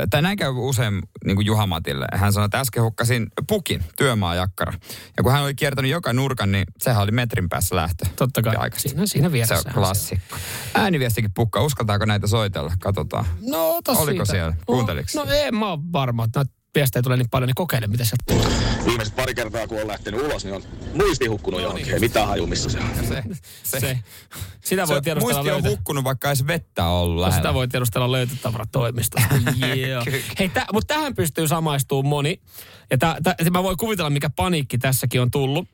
[0.10, 2.06] tai näin käy usein niin kuin Juha-Matille.
[2.14, 4.74] Hän sanoi, että äsken hukkasin pukin, työmaajakkara.
[5.18, 8.06] Ja kun hän oli kiertänyt joka nurkan, niin sehän oli metrin päässä lähtö.
[8.16, 8.70] Totta kai.
[8.78, 9.56] Siinä, siinä Se vieressä.
[9.70, 10.36] on klassikko.
[10.76, 11.62] Ääniviestikin pukka.
[11.62, 12.74] Uskaltaako näitä soitella?
[12.80, 13.26] Katsotaan.
[13.42, 14.26] No, Oliko siitä.
[14.26, 14.56] siellä?
[14.66, 16.28] Kuunteliko No, no en mä oon varma,
[16.76, 18.48] viestejä tulee niin paljon, niin kokeile, mitä sieltä tulee.
[18.86, 21.86] Viimeiset pari kertaa, kun on lähtenyt ulos, niin on muisti hukkunut No johonkin.
[21.86, 21.94] niin.
[21.94, 22.90] Ei mitään haju, missä se on.
[23.08, 23.24] Se,
[23.64, 24.00] se, Se.
[24.66, 25.72] Sitä voi se tiedustella muisti on löytää.
[25.72, 27.38] hukkunut, vaikka ei se vettä ollut lähellä.
[27.38, 29.36] Sitä voi tiedustella löytötavaratoimistosta.
[29.90, 30.04] Joo.
[30.40, 32.42] Hei, tä, mutta tähän pystyy samaistumaan moni.
[32.92, 35.68] Ja tä, tä, mä voin kuvitella, mikä paniikki tässäkin on tullut.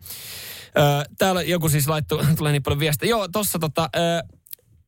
[0.77, 3.09] Ö, täällä joku siis laittoi, tulee niin paljon viestejä.
[3.09, 3.99] Joo, tossa tota, ö,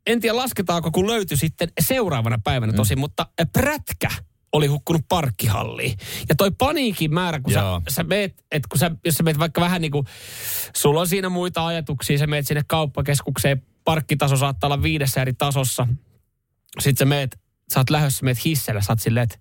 [0.08, 4.10] en tiedä lasketaanko, kun löytyi sitten seuraavana päivänä tosi, mutta ö, prätkä
[4.54, 5.98] oli hukkunut parkkihalliin.
[6.30, 7.82] Ja toi paniikin määrä, kun sä, Joo.
[7.90, 10.06] sä meet, että kun sä, jos sä meet vaikka vähän niin kuin,
[10.76, 15.88] sulla on siinä muita ajatuksia, sä meet sinne kauppakeskukseen, parkkitaso saattaa olla viidessä eri tasossa.
[16.80, 17.40] Sitten sä meet,
[17.74, 19.38] sä oot lähdössä, meet hissellä, sä oot silleen, että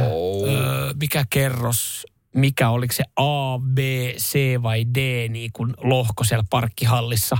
[0.00, 0.48] Oh.
[0.48, 3.78] öö, mikä kerros, mikä oliko se A, B,
[4.16, 7.36] C vai D niin kuin lohko siellä parkkihallissa.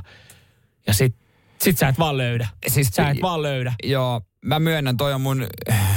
[0.86, 1.14] Ja sit,
[1.60, 2.48] sit sä et vaan löydä.
[2.68, 3.72] Siis- sä et vaan löydä.
[3.82, 5.46] Joo, mä myönnän, toi on mun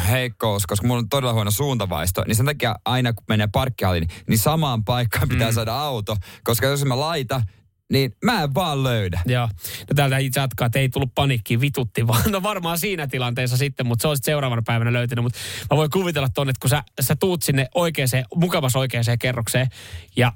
[0.10, 2.24] heikkous, koska mulla on todella huono suuntavaisto.
[2.28, 5.54] Niin sen takia aina kun menee parkkihalliin, niin samaan paikkaan pitää Mm.
[5.56, 6.18] saada auto.
[6.44, 7.42] Koska jos mä laita,
[7.92, 9.22] niin mä en vaan löydä.
[9.26, 9.48] Joo.
[9.80, 12.32] No täältä itse jatkaa, että ei tullut paniikkiin, vitutti vaan.
[12.32, 15.24] No varmaan siinä tilanteessa sitten, mutta se on sitten seuraavana päivänä löytynyt.
[15.24, 15.40] Mutta
[15.72, 19.68] mä voin kuvitella tonne, että kun sä, sä tuut sinne oikeaan, mukavassa oikeaan kerrokseen
[20.16, 20.34] ja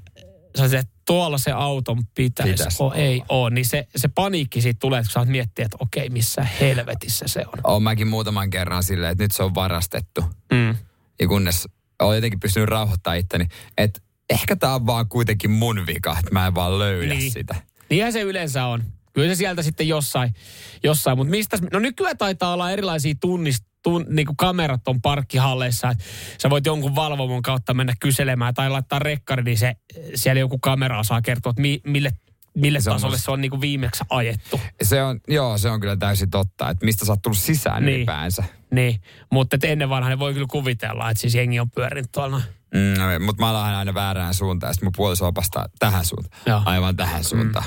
[0.56, 4.60] sä sanoit, että tuolla se auton pitäisi, Pitäisi o, ei ole, niin se, se paniikki
[4.60, 7.60] siitä tulee, kun sä miettiä, että okei, missä helvetissä se on.
[7.64, 10.24] Oon mäkin muutaman kerran silleen, että nyt se on varastettu.
[10.52, 10.74] Mm.
[11.20, 11.68] Ja kunnes
[12.02, 13.46] olen jotenkin pystynyt rauhoittamaan itteni,
[13.78, 17.32] että ehkä tää on vaan kuitenkin mun vika, että mä en vaan löydä Niin.
[17.32, 17.54] sitä.
[17.90, 18.82] Niinhän se yleensä on.
[19.12, 20.34] Kyllä se sieltä sitten jossain,
[20.84, 21.18] jossain.
[21.18, 26.04] mutta mistä, no nykyään taitaa olla erilaisia tunnist, tun, niin kuin kamerat on parkkihalleissa, että
[26.42, 29.76] sä voit jonkun valvomon kautta mennä kyselemään tai laittaa rekkari, niin se,
[30.14, 32.10] siellä joku kamera osaa kertoa, että mi, mille,
[32.54, 34.60] mille Se on tasolle musta- se on niin kuin viimeksi ajettu.
[34.82, 37.96] Se on, joo, se on kyllä täysin totta, että mistä sä oot tullut sisään Niin.
[37.96, 38.44] ylipäänsä.
[38.70, 39.00] Niin,
[39.32, 42.40] mutta ennen vanhaa ne voi kyllä kuvitella, että siis jengi on pyörinyt tuolla.
[42.74, 46.42] Mm, mutta mä lähden aina väärään suuntaan, sitten mun puoliso opastaa tähän suuntaan.
[46.46, 46.62] Joo.
[46.64, 47.64] Aivan tähän suuntaan.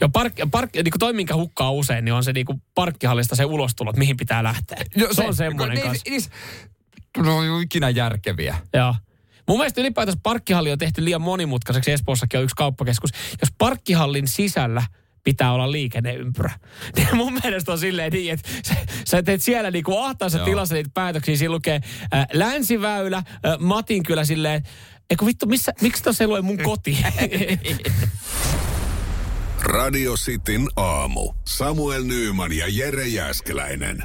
[0.00, 3.36] Ja park, park, niin kuin toi, minkä hukkaa usein, niin on se niin kuin parkkihallista
[3.36, 4.84] se ulostulo, että mihin pitää lähteä.
[4.96, 6.10] No se, on semmoinen niin, kanssa.
[6.10, 6.22] niin,
[7.16, 8.56] niin, no, ei ole ikinä järkeviä.
[8.74, 8.94] Joo.
[9.48, 11.92] Mun mielestä ylipäätänsä parkkihalli on tehty liian monimutkaiseksi.
[11.92, 13.10] Espoossakin on yksi kauppakeskus.
[13.40, 14.82] Jos parkkihallin sisällä
[15.26, 16.50] pitää olla liikenneympyrä.
[16.96, 20.44] Niin mun mielestä on silleen niin, että sä, sä teet siellä niinku ahtaassa Joo.
[20.44, 21.36] tilassa niitä päätöksiä.
[21.36, 21.80] Siinä lukee
[22.14, 23.24] äh, Länsiväylä, äh,
[23.58, 24.62] Matinkylä silleen,
[25.10, 26.98] eikö vittu, missä, miksi tuossa ei lue mun koti?
[29.62, 31.32] Radio Cityn aamu.
[31.44, 34.04] Samuel Nyyman ja Jere Jäskeläinen.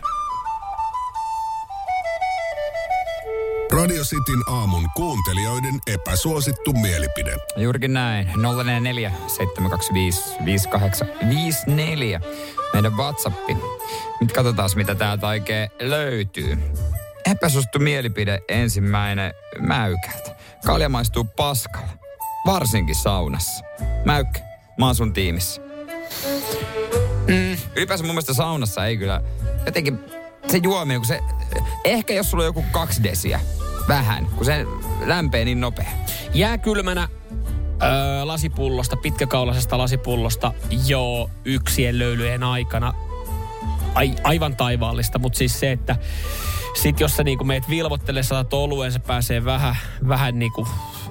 [3.72, 7.36] Radio Cityn aamun kuuntelijoiden epäsuosittu mielipide.
[7.58, 8.28] Juurikin näin.
[8.64, 12.22] 044 725 5854.
[12.74, 13.58] Meidän WhatsAppi.
[14.22, 16.58] Nyt katsotaan, mitä täältä oikein löytyy.
[17.32, 20.36] Epäsuosittu mielipide ensimmäinen mäykältä.
[20.66, 21.90] Kalja maistuu paskalla.
[22.46, 23.66] Varsinkin saunassa.
[24.06, 24.40] Mäykkä,
[24.78, 25.62] mä oon sun tiimissä.
[27.28, 27.58] Mm.
[27.76, 29.22] Ylipäänsä mun mielestä saunassa ei kyllä
[29.66, 30.00] jotenkin
[30.48, 31.20] se juominen, kun se,
[31.84, 33.40] ehkä jos sulla on joku kaksi desiä,
[33.92, 34.66] vähän, kun se
[35.06, 35.92] lämpee niin nopea.
[36.34, 37.08] Jää kylmänä
[37.84, 40.54] öö, lasipullosta, pitkäkaulaisesta lasipullosta
[40.86, 42.94] jo yksien löylyjen aikana.
[43.96, 45.96] Ai, aivan taivaallista, mutta siis se, että
[46.82, 49.76] sit jos sä niinku meet vilvottele saatat oluen, se pääsee vähän,
[50.08, 50.68] vähän niinku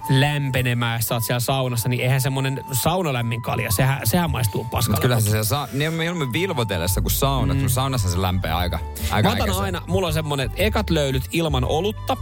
[0.09, 4.91] lämpenemään, ja sä oot siellä saunassa, niin eihän semmoinen saunalämmin kalja, sehän, sehän maistuu paskalta.
[4.91, 7.61] Mutta kyllä se, se saa, niin mieluummin vilvotellessa kuin saunat, mm.
[7.61, 8.79] kun saunassa se lämpee aika,
[9.11, 12.17] aika Mä otan aina, mulla on semmonen, että ekat löylyt ilman olutta.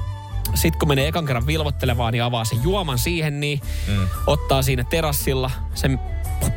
[0.55, 4.09] Sitten kun menee ekan kerran vilvottelevaan, niin avaa sen juoman siihen, niin mm.
[4.27, 6.01] ottaa siinä terassilla sen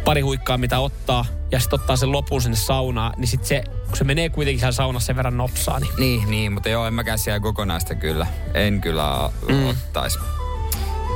[0.05, 3.97] pari huikkaa, mitä ottaa, ja sitten ottaa sen lopun sinne saunaan, niin sitten se, kun
[3.97, 7.19] se menee kuitenkin siellä saunassa sen verran nopsaa, niin Niin, niin, mutta joo, en mäkään
[7.19, 8.27] siellä kokonaista kyllä.
[8.53, 9.69] En kyllä mm.
[9.69, 10.19] ottaisi.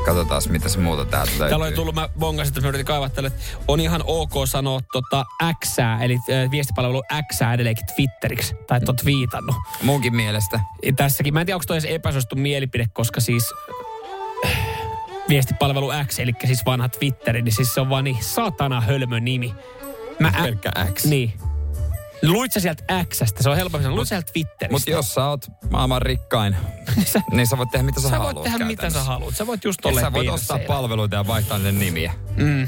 [0.05, 1.49] Katsotaan, mitä se muuta täältä löytyy.
[1.49, 5.25] Täällä oli tullut, mä bongasin, että mä yritin kaivattele, että on ihan ok sanoa tota
[5.63, 9.55] X, eli äh, viestipalvelu X edelleenkin Twitteriksi, tai että viitannut.
[9.83, 10.59] Munkin mielestä.
[10.95, 13.53] Tässäkin, mä en tiedä, onko toi edes epäsuosittu mielipide, koska siis
[14.45, 14.51] äh,
[15.29, 19.55] viestipalvelu X, eli siis vanha Twitteri, niin siis se on vaan niin satana hölmö nimi.
[20.19, 21.05] Mä Pelkkä X.
[21.05, 21.33] Niin.
[22.21, 23.95] Luit sä sieltä Xstä, se on helpompi sanoa.
[23.97, 24.71] Luit sä sieltä Twitteristä.
[24.71, 26.55] Mutta jos sä oot maailman rikkain,
[27.05, 29.35] sä, niin sä voit tehdä mitä sä, sä haluat voit tehdä mitä sä haluat.
[29.35, 30.73] Sä voit just tolleen Sä voit ostaa siellä.
[30.75, 32.13] palveluita ja vaihtaa niiden nimiä.
[32.35, 32.67] Mm,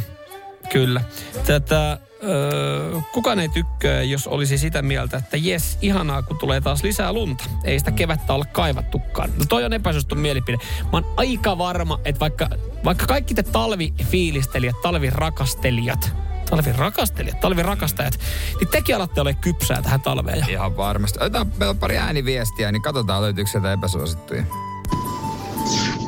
[0.70, 1.02] kyllä.
[1.46, 6.84] Tätä, ö, kukaan ei tykkää, jos olisi sitä mieltä, että jes, ihanaa, kun tulee taas
[6.84, 7.44] lisää lunta.
[7.64, 9.30] Ei sitä kevättä olla kaivattukaan.
[9.38, 10.58] No toi on epäsuosittu mielipide.
[10.84, 12.50] Mä oon aika varma, että vaikka,
[12.86, 16.12] vaikka kaikki te talvifiilistelijät, talvirakastelijat,
[16.50, 18.20] talvirakastelijat, talvirakastajat,
[18.60, 20.50] niin tekin alatte ole kypsää tähän talveen.
[20.50, 21.20] Ihan varmasti.
[21.20, 24.44] Otetaan meillä on pari ääniviestiä, niin katsotaan löytyykö sieltä epäsuosittuja.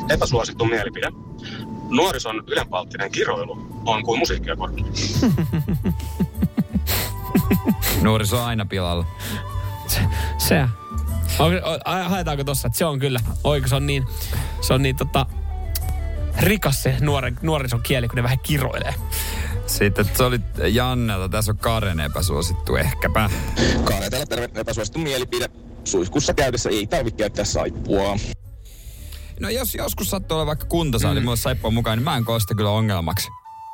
[0.08, 1.08] Epäsuosittu mielipide.
[1.88, 4.84] Nuorison ylenpalttinen kiroilu on kuin musiikkiakortti.
[8.02, 9.06] Nuoriso on aina pilalla.
[9.86, 10.00] Se,
[10.38, 10.64] se.
[11.38, 11.52] On,
[12.08, 14.06] haetaanko tossa, että se on kyllä, oikein se on niin,
[14.60, 15.26] se on niin tota,
[16.40, 18.94] rikas se nuoren, nuorison kieli, kun ne vähän kiroilee.
[19.70, 23.30] Sitten se oli Jannelta, tässä on Karen epäsuosittu ehkäpä.
[23.84, 25.48] Kaaretella terve epäsuosittu mielipide.
[25.84, 28.16] Suihkussa käydessä ei tarvitse käyttää saippua.
[29.40, 31.26] No jos joskus sattuu olla vaikka kuntosali, mm.
[31.34, 33.28] saippua mukaan, niin mä en koe sitä kyllä ongelmaksi.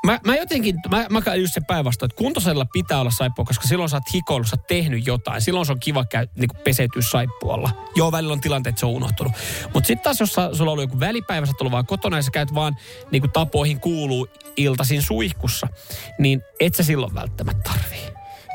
[0.06, 3.68] Mä, mä jotenkin, mä, mä käyn just se päinvastoin, että kuntosalilla pitää olla saippua, koska
[3.68, 5.40] silloin sä oot hikoillut, sä oot tehnyt jotain.
[5.40, 7.70] Silloin se on kiva käy, niin peseytyä saippualla.
[7.96, 9.32] Joo, välillä on tilanteet, että se on unohtunut.
[9.74, 12.16] Mutta sitten taas, jos sä, sulla on ollut joku välipäivä, sä oot ollut vaan kotona
[12.16, 12.76] ja sä käyt vaan
[13.10, 15.68] niin kuin tapoihin kuuluu iltaisin suihkussa,
[16.18, 18.06] niin et sä silloin välttämättä tarvii.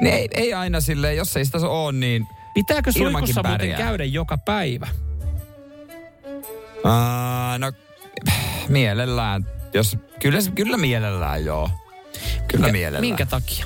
[0.01, 2.27] Niin ei, ei aina silleen, jos ei sitä ole, niin...
[2.53, 4.87] Pitääkö suihkussa muuten käydä joka päivä?
[6.83, 7.71] Aa, no
[8.67, 9.60] mielellään.
[9.73, 11.69] Jos, kyllä, kyllä mielellään joo.
[12.47, 13.01] Kyllä Minkä- mielellään.
[13.01, 13.65] Minkä takia?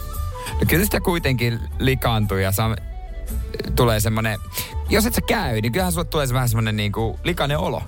[0.54, 2.76] No kyllä sitä kuitenkin likaantuu ja saa,
[3.76, 4.40] tulee semmonen,
[4.90, 7.82] jos et sä käy, niin kyllähän sulle tulee se vähän semmonen niinku likainen olo.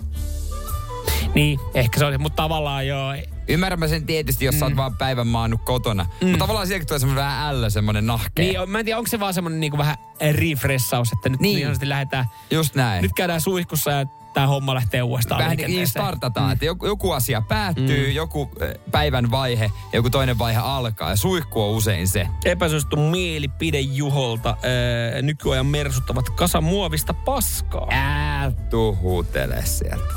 [1.35, 3.13] Niin, ehkä se oli, mutta tavallaan joo.
[3.47, 4.59] Ymmärrän mä sen tietysti, jos mm.
[4.59, 6.03] sä oot vaan päivän maannut kotona.
[6.03, 6.27] Mm.
[6.27, 8.45] Mutta tavallaan sielläkin tulee semmonen vähän ällö, semmonen nahkea.
[8.45, 9.97] Niin, mä en tiedä, onko se vaan semmoinen niin vähän
[10.31, 11.55] refressaus, että nyt Niin.
[11.67, 11.77] niin.
[11.79, 13.01] niin lähdetään, Just näin.
[13.01, 14.05] nyt käydään suihkussa ja
[14.37, 16.51] tämä homma lähtee uudestaan Vähän niin startataan, mm.
[16.51, 18.15] että joku, joku asia päättyy, mm.
[18.15, 21.09] joku eh, päivän vaihe joku toinen vaihe alkaa.
[21.09, 22.27] Ja suihku on usein se.
[22.45, 24.49] Epäsuosittu mielipide Juholta.
[24.49, 27.87] Ää, nykyajan mersut ovat kasa muovista paskaa.
[27.89, 30.13] Ää, tuhutele sieltä.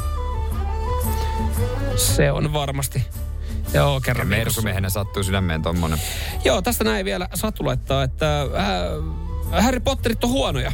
[1.96, 3.04] Se on varmasti.
[3.74, 4.28] Joo, kerran.
[4.28, 5.98] Mersumiehenä sattuu sydämeen tommonen.
[6.44, 10.72] Joo, tästä näin vielä Satu laittaa, että äh, Harry Potterit on huonoja.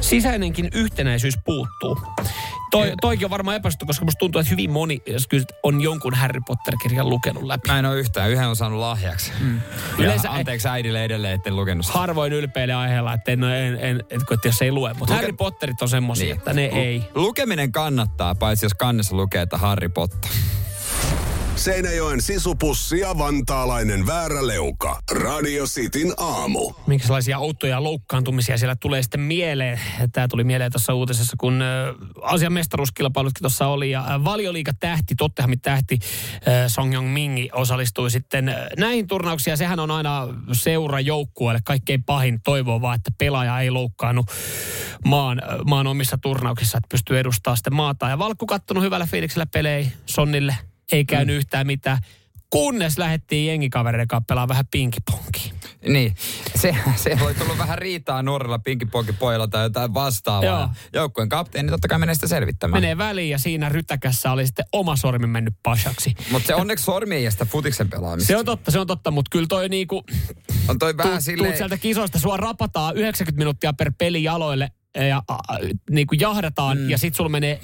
[0.00, 1.98] Sisäinenkin yhtenäisyys puuttuu.
[2.70, 5.02] Toi, toikin on varmaan epäsuosittu, koska musta tuntuu, että hyvin moni
[5.62, 7.68] on jonkun Harry Potter-kirjan lukenut läpi.
[7.68, 8.30] Mä en ole yhtään.
[8.30, 9.32] Yhden on saanut lahjaksi.
[9.40, 9.60] Mm.
[9.98, 11.98] Yleensä- Ja anteeksi äidille edelleen, etten lukenut sitä.
[11.98, 14.94] Harvoin ylpeille aiheella, että, en, en, en, että, että jos ei lue.
[14.94, 16.36] Mutta Luke- Harry Potterit on semmosia, niin.
[16.36, 17.02] että ne Lu- ei.
[17.14, 20.30] Lukeminen kannattaa, paitsi jos kannessa lukee, että Harry Potter.
[21.56, 25.00] Seinäjoen sisupussi ja vantaalainen vääräleuka.
[25.10, 26.72] Radio Cityn aamu.
[26.86, 29.80] minkälaisia outoja loukkaantumisia siellä tulee sitten mieleen.
[30.12, 31.62] Tämä tuli mieleen tuossa uutisessa, kun
[32.22, 35.98] Asian mestaruuskilpailutkin tuossa oli ja valioliiga tähti, Tottenhamin tähti
[36.68, 39.56] Song Jong Mingi osallistui sitten näihin turnauksiin.
[39.56, 44.26] Sehän on aina seura joukkueelle kaikkein pahin toivoa vaan, että pelaaja ei loukkaannut.
[45.04, 48.08] maan, maan omissa turnauksissa, että pystyy edustamaan sitten maata.
[48.08, 50.56] Ja Valkku kattonut hyvällä fiiliksellä pelejä Sonnille,
[50.92, 51.38] ei käynyt mm.
[51.38, 51.98] yhtään mitään.
[52.50, 55.54] Kunnes lähdettiin jengikavereiden kanssa pelaamaan vähän pinkiponkiin.
[55.88, 56.14] Niin,
[56.54, 60.60] se, se voi tulla vähän riitaa nuorella pinkiponkipojalla tai jotain vastaavaa.
[60.60, 60.68] Joo.
[60.92, 62.82] Joukkueen kapteeni totta kai menee sitä selvittämään.
[62.82, 66.14] Menee väliin ja siinä rytäkässä oli sitten oma sormi mennyt pashaksi.
[66.30, 68.28] Mutta se onneksi sormi ei estä futiksen pelaamista.
[68.28, 70.04] Se on totta, se on totta, mutta kyllä toi niinku,
[70.68, 71.50] on toi vähän tuut, silleen...
[71.50, 74.70] tuut sieltä kisoista, sua rapataan 90 minuuttia per peli jaloille
[75.08, 75.58] ja a, a,
[75.90, 76.90] niinku jahdataan mm.
[76.90, 77.60] ja sit sulla menee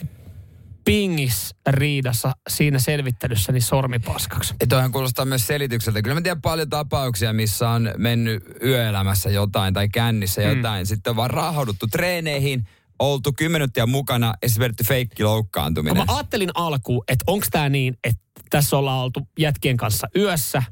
[0.85, 4.55] pingis riidassa siinä selvittelyssä niin sormi paskaksi.
[4.61, 6.03] Ja toihan kuulostaa myös selitykseltä.
[6.03, 10.83] Kyllä mä tiedän paljon tapauksia, missä on mennyt yöelämässä jotain tai kännissä jotain.
[10.83, 10.87] Mm.
[10.87, 12.68] Sitten on vaan rahouduttu treeneihin,
[12.99, 16.07] oltu 10 minuuttia mukana ja sitten feikki loukkaantuminen.
[16.07, 20.62] Mä ajattelin alkuun, että onko tämä niin, että tässä ollaan oltu jätkien kanssa yössä,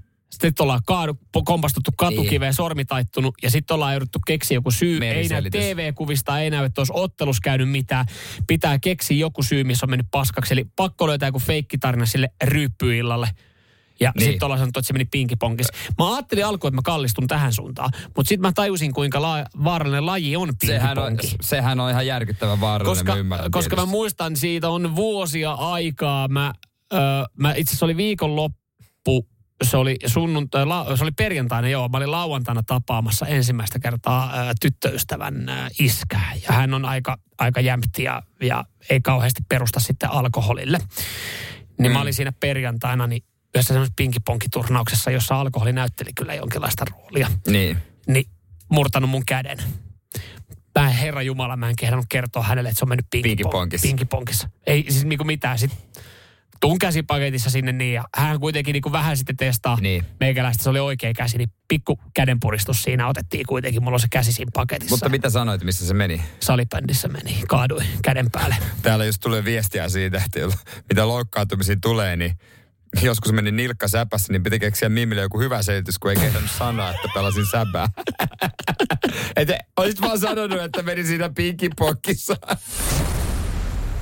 [0.41, 5.05] sitten ollaan kaadu, kompastuttu katukiveen, sormi taittunut ja sitten ollaan jouduttu keksiä joku syy.
[5.05, 5.43] Ei näy.
[5.51, 8.07] TV-kuvista, ei näy, että olisi ottelussa käynyt mitään.
[8.47, 10.55] Pitää keksiä joku syy, missä on mennyt paskaksi.
[10.55, 13.29] Eli pakko löytää joku feikkitarina sille ryyppyillalle.
[14.01, 14.21] Ja Niin.
[14.25, 14.31] niin.
[14.33, 15.67] sitten ollaan sanottu, että se meni pinkiponkis.
[15.99, 17.91] Mä ajattelin alkuun, että mä kallistun tähän suuntaan.
[18.17, 21.37] Mutta sitten mä tajusin, kuinka la- vaarallinen laji on sehän, on, pinkiponki.
[21.41, 23.91] sehän on ihan järkyttävän vaarallinen, Koska, mä ymmärrän koska mä tietysti.
[23.91, 26.29] muistan, siitä on vuosia aikaa.
[26.29, 26.53] Mä,
[26.93, 26.97] ö,
[27.37, 29.29] mä itse asiassa oli viikonloppu,
[29.65, 31.89] se oli sunnuntai, la, se oli perjantaina, joo.
[31.89, 36.33] Mä olin lauantaina tapaamassa ensimmäistä kertaa ö, tyttöystävän ö, iskää.
[36.49, 40.79] Ja hän on aika, aika jämpti ja, ja ei kauheasti perusta sitten alkoholille.
[41.79, 41.93] Niin mm.
[41.93, 43.23] mä olin siinä perjantaina, niin
[43.55, 47.77] yhdessä semmoisessa pinkiponkiturnauksessa, jossa alkoholi näytteli kyllä jonkinlaista roolia Niin.
[48.07, 48.25] niin
[48.71, 49.59] murtanut mun käden.
[50.79, 53.83] Mä herra Jumala, mä en kehdannut kertoa hänelle, että se on mennyt Pinkiponkissa.
[53.89, 54.49] pinkiponkissa.
[54.49, 54.49] pinkiponkissa.
[54.67, 55.59] Ei siis niinku mitään.
[55.59, 55.79] Sitten
[56.61, 60.05] tuun käsipaketissa sinne niin ja hän kuitenkin niinku vähän sitten testaa Niin.
[60.21, 60.63] meikäläistä.
[60.63, 63.83] Se oli oikea käsi, niin pikku kädenpuristus siinä otettiin kuitenkin.
[63.83, 64.93] Mulla on se käsi siinä paketissa.
[64.93, 66.23] Mutta mitä sanoit, missä se meni?
[66.41, 68.57] Salibändissä meni, kaaduin käden päälle.
[68.83, 70.57] Täällä just tulee viestiä siitä, että
[70.89, 72.39] mitä loukkaantumisia tulee, niin
[73.03, 76.91] joskus meni nilkka säpässä, niin piti keksiä Mimille joku hyvä selitys, kun ei kehdannut sanoa,
[76.91, 77.89] että pelasin säbää.
[79.37, 82.37] että olisit vaan sanonut, että meni siinä pinkipokissa.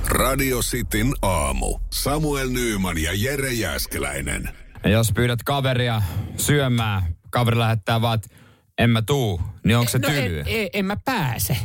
[0.09, 1.79] Radio Cityn aamu.
[1.93, 4.49] Samuel Nyyman ja Jere Jäskeläinen.
[4.83, 6.01] Ja jos pyydät kaveria
[6.37, 8.29] syömään, kaveri lähettää vaan, että
[8.77, 10.39] en mä tuu, niin onko se no tyly?
[10.39, 11.57] en, en, en, mä pääse.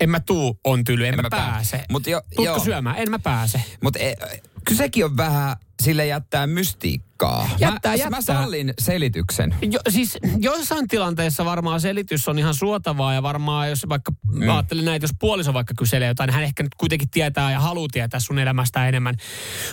[0.00, 1.84] En mä tuu, on tyly, en, en mä, mä pää- pääse.
[1.90, 2.58] Mut jo- Tuutko joo.
[2.64, 2.96] syömään?
[2.98, 3.62] En mä pääse.
[3.82, 3.98] Mutta
[4.64, 7.50] kyllä sekin on vähän, sille jättää mystiikkaa.
[7.58, 8.10] Jättää, mä, jättää.
[8.10, 9.54] Mä sallin selityksen.
[9.62, 14.48] Jo, siis joissain tilanteissa varmaan selitys on ihan suotavaa ja varmaan jos vaikka, mm.
[14.48, 17.60] ajattelin näin, että jos puoliso vaikka kyselee jotain, niin hän ehkä nyt kuitenkin tietää ja
[17.60, 19.14] haluaa tietää sun elämästä enemmän.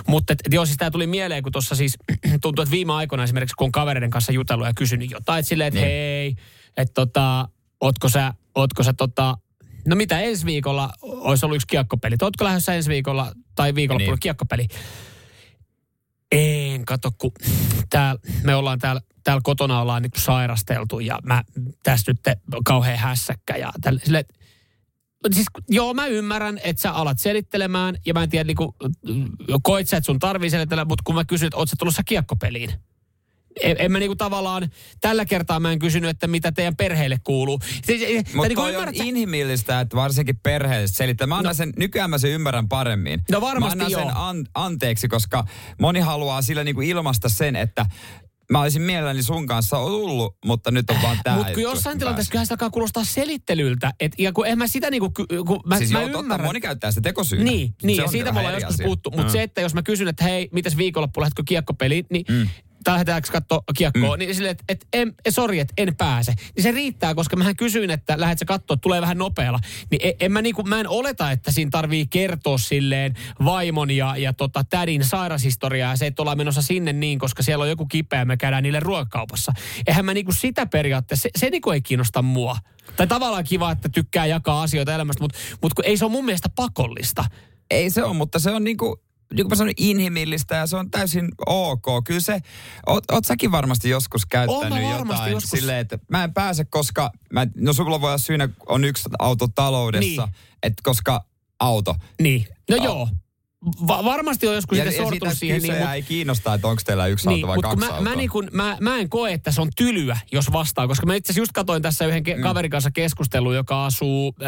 [0.08, 1.98] Mutta et, et joo, siis tämä tuli mieleen, kun tuossa siis
[2.42, 5.68] tuntuu, että viime aikoina esimerkiksi kun on kavereiden kanssa jutellut ja kysynyt jotain, että silleen,
[5.68, 5.90] että Niin.
[5.92, 6.36] hei,
[6.78, 7.50] että tota,
[7.82, 9.38] ootko sä, ootko sä tota,
[9.88, 14.20] no mitä ensi viikolla olisi ollut yksi kiekkopeli, ootko lähdössä ensi viikolla tai viikonloppuna Niin.
[14.20, 14.68] kiekkopeli?
[16.32, 17.32] En, kato, kun
[17.89, 21.43] täällä, me ollaan täällä, täällä kotona ollaan niin sairasteltu ja mä
[21.84, 22.36] tässä nyt te,
[22.66, 24.26] kauhean hässäkkä ja tälle, sille,
[25.34, 28.72] siis, joo, mä ymmärrän, että sä alat selittelemään ja mä en tiedä, niin kuin,
[29.64, 32.70] koit sä, että sun tarvii selitellä, mutta kun mä kysyn, että oot sä tulossa kiekkopeliin?
[33.64, 34.70] En, en mä niinku tavallaan,
[35.01, 37.60] tällä kertaa mä en kysynyt, että mitä teidän perheelle kuuluu.
[37.86, 41.28] Se- se- tai Mutta niinku toi on ymmärrät sä- inhimillistä, että varsinkin perheellisesti selittää.
[41.28, 41.53] Mä annan no.
[41.53, 43.22] sen, nykyään mä sen ymmärrän paremmin.
[43.32, 45.43] No varmasti mä annan sen an, anteeksi, koska
[45.82, 47.86] moni haluaa sillä niinku ilmasta sen, että
[48.51, 51.36] mä olisin mielelläni sun kanssa ollut, mutta nyt on vaan tää.
[51.36, 53.91] Mutta kun jossain tilanteessa kyllähän sitä alkaa kuulostaa selittelyltä.
[53.99, 55.12] Et, ja kun en mä sitä niinku,
[55.47, 56.45] kun mä, Siis mä joo, totta, ymmärrän.
[56.49, 57.43] moni käyttää sitä tekosyynä.
[57.43, 58.84] Niin, niin Se ja on siitä me ollaan joskus asia.
[58.84, 59.10] puhuttu.
[59.10, 59.30] Mutta Mm.
[59.32, 62.47] se, että jos mä kysyn, että hei, mitäs viikonloppu, lähdetkö kiekkopeliin, niin Mm.
[62.88, 66.34] Tai lähdetäänkö katsoa kiekkoa, niin silleen, että et, en, sori, että en pääse.
[66.56, 69.60] Niin se riittää, koska mähän kysyin, että lähdetkö katsoa, että tulee vähän nopealla.
[69.92, 73.14] Niin en, en mä, niinku, mä en oleta, että siinä tarvii kertoa silleen
[73.46, 77.64] vaimon ja, ja tota, tädin sairashistoriaa ja se, että ollaan menossa sinne niin, koska siellä
[77.64, 79.54] on joku kipeä ja me käydään niille ruokakaupassa.
[79.88, 82.58] Eihän mä niinku sitä periaatteessa, se, se niinku ei kiinnosta mua.
[82.96, 86.26] Tai tavallaan kiva, että tykkää jakaa asioita elämästä, mutta mut kun ei se ole mun
[86.26, 87.26] mielestä pakollista.
[87.72, 89.02] Ei se ole, mutta se on niinku,
[89.34, 91.86] niin kuin mä sanoin, inhimillistä ja se on täysin ok.
[92.05, 92.39] Kyllä se,
[92.88, 95.49] oot, oot säkin varmasti joskus käyttänyt varmasti jotain joskus.
[95.59, 99.47] silleen, että mä en pääse, koska, mä, no sulla voi olla syynä, on yksi auto
[99.47, 100.36] taloudessa, Niin.
[100.63, 101.25] että koska
[101.59, 101.95] auto.
[102.21, 102.47] Niin.
[102.69, 102.84] No Oh.
[102.84, 103.09] joo.
[103.88, 105.62] Va- varmasti on joskus Ja, sitten sortunut siihen.
[105.62, 108.01] Niin, kysyjää mut- ei kiinnostaa, että onko teillä yksi niin, auto vai kaksi mä, autoa.
[108.01, 111.16] mä, niin kun, mä, mä en koe, että se on tylyä, jos vastaa, koska mä
[111.16, 114.45] itse asiassa just katsoin tässä yhden ke- kaverin kanssa keskustelua, joka asuu ö,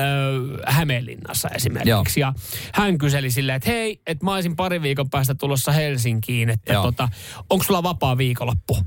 [0.65, 2.19] Hämeenlinnassa esimerkiksi.
[2.19, 2.33] Ja
[2.73, 6.83] hän kyseli silleen, että hei, että mä olisin parin viikon päästä tulossa Helsinkiin, että Joo.
[6.83, 7.09] tota,
[7.49, 8.77] onko sulla vapaa viikonloppu?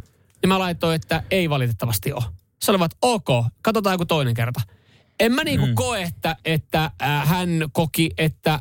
[0.42, 2.22] Ja mä laitoin, että ei valitettavasti ole.
[2.62, 3.28] Se olivat ok,
[3.62, 4.60] katsotaan joku toinen kerta.
[5.20, 5.74] En mä niinku mm.
[5.74, 8.60] koe, että, että äh, hän koki, että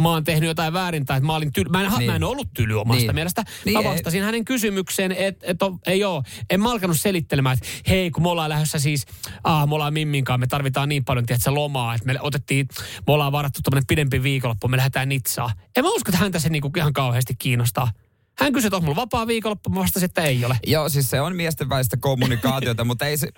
[0.00, 1.68] mä oon tehnyt jotain väärin tai että mä olin tyly.
[1.70, 2.10] Mä en, niin.
[2.10, 3.14] mä en ollut tyly omasta Niin.
[3.14, 3.44] mielestä.
[3.64, 6.22] Niin, Mä vastasin hänen kysymykseen, että et, ei oo.
[6.50, 9.06] En mä alkanut selittelemään, että hei, kun me ollaan lähdössä siis,
[9.44, 12.68] ah, me ollaan Mimminkaan, me tarvitaan niin paljon, tiedätkö, lomaa, että me otettiin,
[13.06, 15.50] me ollaan varattu tämmöinen pidempi viikonloppu, me lähdetään Nitsaan.
[15.76, 17.90] En mä usko, että häntä se niinku ihan kauheasti kiinnostaa.
[18.38, 20.56] Hän kysyi, että onko mulla vapaa viikonloppu, mä vastasin, että ei ole.
[20.66, 23.28] Joo, siis se on miesten välistä kommunikaatiota, mutta ei se...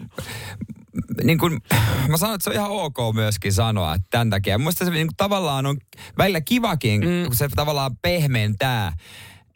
[1.25, 1.61] Niin kuin,
[2.09, 4.59] mä sanon, että se on ihan ok myöskin sanoa että tämän takia.
[4.59, 5.77] Muista se niin kuin, tavallaan on
[6.19, 7.27] välillä kivakin, mm.
[7.27, 8.93] kun se tavallaan pehmentää.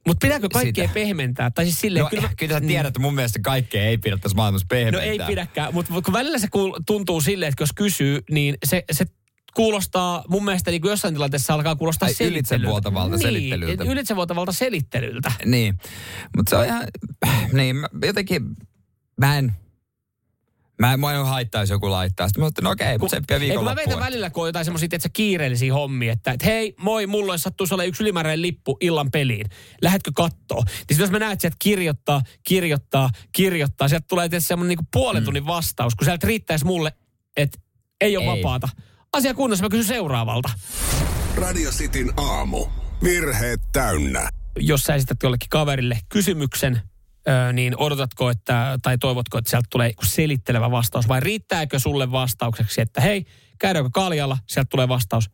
[0.06, 0.94] Mutta pitääkö kaikkea Sitä.
[0.94, 1.50] pehmentää?
[1.50, 4.16] Tai siis silleen, No, kyllä, mä- kyllä sä tiedät, että mun mielestä kaikkea ei pidä
[4.16, 5.02] tässä maailmassa No pehmentää.
[5.02, 9.04] ei pidäkään, mutta kun välillä se kuul- tuntuu silleen, että jos kysyy, niin se, se
[9.54, 12.54] kuulostaa, mun mielestä niin jossain tilanteessa alkaa kuulostaa Ai, selittelyltä.
[12.54, 13.84] ylitsevuotavalta selittelyltä.
[13.84, 15.32] Niin, ylitsevuotavalta selittelyltä.
[15.44, 15.78] Niin,
[16.36, 16.84] mutta se on ihan,
[17.52, 18.56] niin mä jotenkin,
[19.20, 19.52] mä en,
[20.82, 22.28] mä en, mua ei haittaa, jos joku laittaa.
[22.28, 24.88] Sitten mä sanoin, no okei, mutta se kun mä veitän välillä, kun on jotain semmoisia
[24.88, 29.10] tiedätkö, kiireellisiä hommia, että, että hei, moi, mulla olisi sattuisi olla yksi ylimääräinen lippu illan
[29.10, 29.46] peliin.
[29.82, 30.64] Lähetkö kattoo?
[30.90, 35.46] Niin jos mä näet sieltä kirjoittaa, kirjoittaa, kirjoittaa, sieltä tulee tietysti semmoinen niinku puolen tunnin
[35.46, 36.92] vastaus, kun sieltä riittäisi mulle,
[37.36, 37.58] että
[38.00, 38.30] ei ole Ei.
[38.30, 38.68] vapaata.
[39.16, 40.50] Asia kunnossa, mä kysyn seuraavalta.
[41.36, 42.66] Radio Cityn aamu.
[43.02, 44.28] Virheet täynnä.
[44.58, 46.80] jos sä esität jollekin kaverille kysymyksen,
[47.28, 52.80] ö, niin odotatko, että, tai toivotko, että sieltä tulee selittelevä vastaus, vai riittääkö sulle vastaukseksi,
[52.80, 53.24] että hei,
[53.58, 55.30] käydäänkö kaljalla, sieltä tulee vastaus,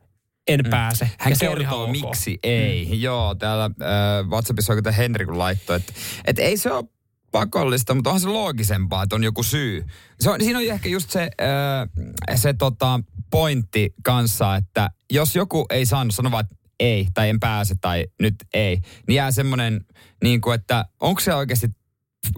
[0.49, 1.11] en pääse.
[1.19, 1.91] Hän Ja on kertoo, ok.
[1.91, 2.85] miksi ei.
[2.87, 3.01] Mm.
[3.01, 5.93] Joo, täällä äh, WhatsAppissa oikein Henri kun laittoi, että,
[6.25, 6.85] että ei se ole
[7.33, 9.85] pakollista, mutta onhan se loogisempaa, että on joku syy.
[10.21, 13.01] Se on, siinä on ehkä just se, äh, se tota,
[13.31, 18.07] pointti kanssa, että jos joku ei saanut sanoa vaan, että ei, tai en pääse, tai
[18.21, 19.85] nyt ei, niin jää semmoinen,
[20.23, 21.67] niin kuin, että onko se oikeasti,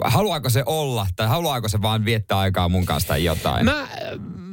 [0.05, 3.64] haluaako se olla, tai haluaako se vaan viettää aikaa mun kanssa tai jotain.
[3.64, 3.88] Mä,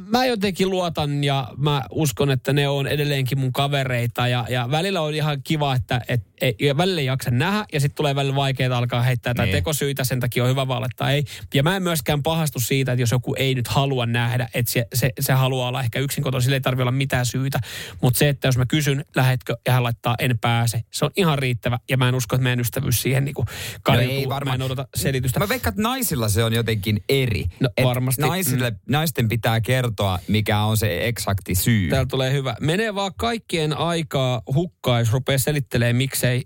[0.08, 5.00] mä jotenkin luotan ja mä uskon, että ne on edelleenkin mun kavereita ja, ja välillä
[5.00, 8.36] on ihan kiva, että et, ei, ja välillä ei jaksa nähdä ja sitten tulee välillä
[8.36, 9.56] vaikeaa alkaa heittää tai Niin.
[9.56, 11.24] tekosyitä, sen takia on hyvä valetta ei.
[11.54, 14.86] Ja mä en myöskään pahastu siitä, että jos joku ei nyt halua nähdä, että se,
[14.94, 17.60] se, se haluaa olla ehkä yksin kotona, sillä ei tarvitse olla mitään syytä.
[18.02, 21.38] Mutta se, että jos mä kysyn, lähetkö ja hän laittaa en pääse, se on ihan
[21.38, 23.34] riittävä ja mä en usko, että meidän ystävyys siihen niin
[23.82, 24.32] kariutuu.
[24.44, 25.40] Mä en odota selitystä.
[25.40, 27.44] Mä veikkaan, että naisilla se on jotenkin eri.
[27.60, 28.22] No, Et varmasti.
[28.22, 29.97] Naisille, naisten pitää kertoa,
[30.28, 31.88] mikä on se eksakti syy.
[31.88, 32.56] Täällä tulee hyvä.
[32.60, 36.42] Menee vaan kaikkien aikaa hukkaan, jos rupeaa selittelemään, miksei.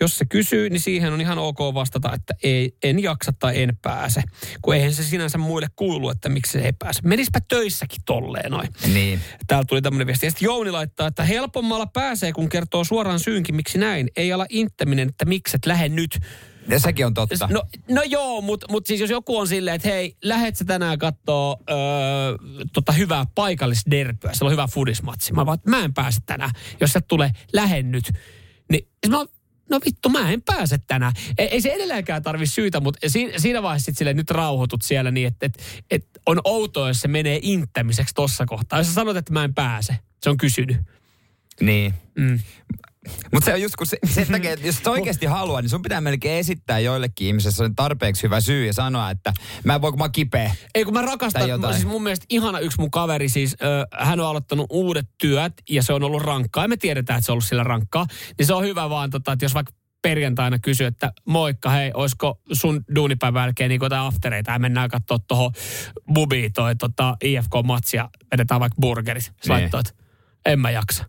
[0.00, 3.78] Jos se kysyy, niin siihen on ihan ok vastata, että ei, en jaksa tai en
[3.82, 4.22] pääse.
[4.62, 7.00] Kun eihän se sinänsä muille kuulu, että miksi se ei pääse.
[7.04, 8.68] Menispä töissäkin tolleen noin.
[8.94, 9.20] Niin.
[9.46, 10.26] Täällä tuli tämmöinen viesti.
[10.26, 14.10] Ja sitten Jouni laittaa, että helpommalla pääsee, kun kertoo suoraan syynkin, miksi näin.
[14.16, 16.18] Ei ala inttäminen, että miksi et lähde nyt.
[16.68, 17.48] Ja sekin on totta.
[17.50, 20.98] No, no joo, mutta mut siis jos joku on silleen, että hei, lähet sä tänään
[20.98, 21.76] kattoo öö,
[22.72, 25.32] tota hyvää paikallisderpyä, siellä on hyvä fudismatsi.
[25.32, 26.50] Mä vaan, mä en pääse tänään.
[26.80, 28.12] Jos sä tulee, lähde nyt.
[28.70, 29.28] Niin mä oon,
[29.70, 31.12] no vittu, mä en pääse tänään.
[31.38, 35.10] Ei, ei se edelleenkään tarvi syytä, mutta siinä, siinä vaiheessa sit silleen nyt rauhoitut siellä
[35.10, 38.78] niin, että et, et on outoa, jos se menee inttämiseksi tossa kohtaa.
[38.78, 40.76] Jos sä sanot, että mä en pääse, se on kysynyt.
[41.60, 41.94] Niin.
[42.18, 42.38] Mm.
[43.32, 46.00] Mutta se on just kun se, sen takia, että jos oikeasti haluaa, niin sun pitää
[46.00, 49.32] melkein esittää joillekin ihmisille se on tarpeeksi hyvä syy ja sanoa, että
[49.64, 50.54] mä en voi, kun mä kipeä.
[50.74, 51.74] Ei kun mä rakastan, jotain.
[51.74, 55.82] siis mun mielestä ihana yksi mun kaveri, siis ö, hän on aloittanut uudet työt ja
[55.82, 56.64] se on ollut rankkaa.
[56.64, 58.06] Ja me tiedetään, että se on ollut sillä rankkaa.
[58.38, 62.40] Niin se on hyvä vaan, tota, että jos vaikka perjantaina kysyy, että moikka, hei, olisiko
[62.52, 65.52] sun duunipäivän jälkeen niin jotain aftereita ja mennään katsoa tuohon
[66.14, 69.24] bubiin toi tota, IFK-matsi ja vedetään vaikka burgerit.
[69.24, 69.52] Niin.
[69.52, 69.92] laittoi, että
[70.46, 71.04] en mä jaksa.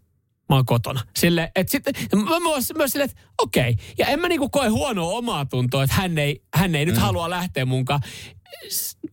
[0.49, 1.01] Mä oon kotona.
[1.19, 3.75] Sille, että sitten, ja mä myös, myös silleen, että okei.
[3.97, 7.01] Ja en mä niinku koe huonoa omaa tuntoa, että hän ei, hän ei nyt Mm.
[7.01, 7.99] halua lähteä munkaan.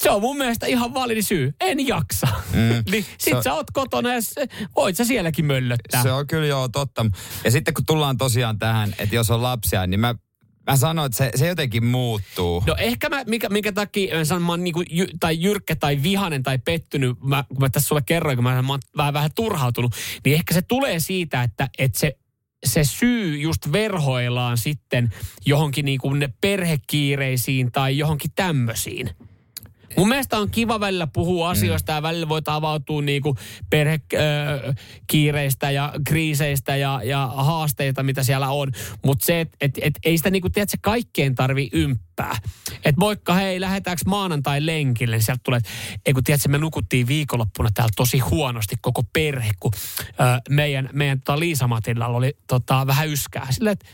[0.03, 1.55] Se on mun mielestä ihan validi syy.
[1.61, 2.27] En jaksa.
[2.53, 2.59] Mm.
[2.91, 6.03] niin sit Se sä oot kotona ja se, voit sä sielläkin möllöttää.
[6.03, 7.07] Se on kyllä joo totta.
[7.45, 10.15] Ja sitten kun tullaan tosiaan tähän, että jos on lapsia, niin mä,
[10.67, 12.63] mä sanon, että se, se jotenkin muuttuu.
[12.67, 16.03] No ehkä mä, mikä, minkä takia mä sanon, mä oon niinku jy, tai jyrkkä tai
[16.03, 19.31] vihanen tai pettynyt, mä, kun mä tässä sulle kerroin, kun mä, mä oon vähän, vähän
[19.35, 19.95] turhautunut,
[20.25, 22.17] niin ehkä se tulee siitä, että, että se,
[22.65, 25.15] se syy just verhoillaan sitten
[25.47, 29.11] johonkin niinku ne perhekiireisiin tai johonkin tämmöisiin.
[29.97, 33.37] Mun mielestä on kiva välillä puhua asioista ja välillä voit avautua niinku
[33.71, 38.73] perhekiireistä ja kriiseistä ja, ja haasteita, mitä siellä on.
[39.05, 42.37] Mutta se, että et, et, ei sitä niinku, tiedätkö, kaikkeen tarvi ymppää.
[42.73, 45.17] Että moikka, hei, lähdetäänkö maanantai lenkille?
[45.17, 45.61] Niin sieltä tulee,
[46.07, 49.73] ei kun tiedätkö, me nukuttiin viikonloppuna täällä tosi huonosti koko perhe, kun
[50.09, 50.13] ö,
[50.51, 53.47] meidän, meidän tota Liisa Matillalla oli tota, vähän yskää.
[53.51, 53.87] Silleen, että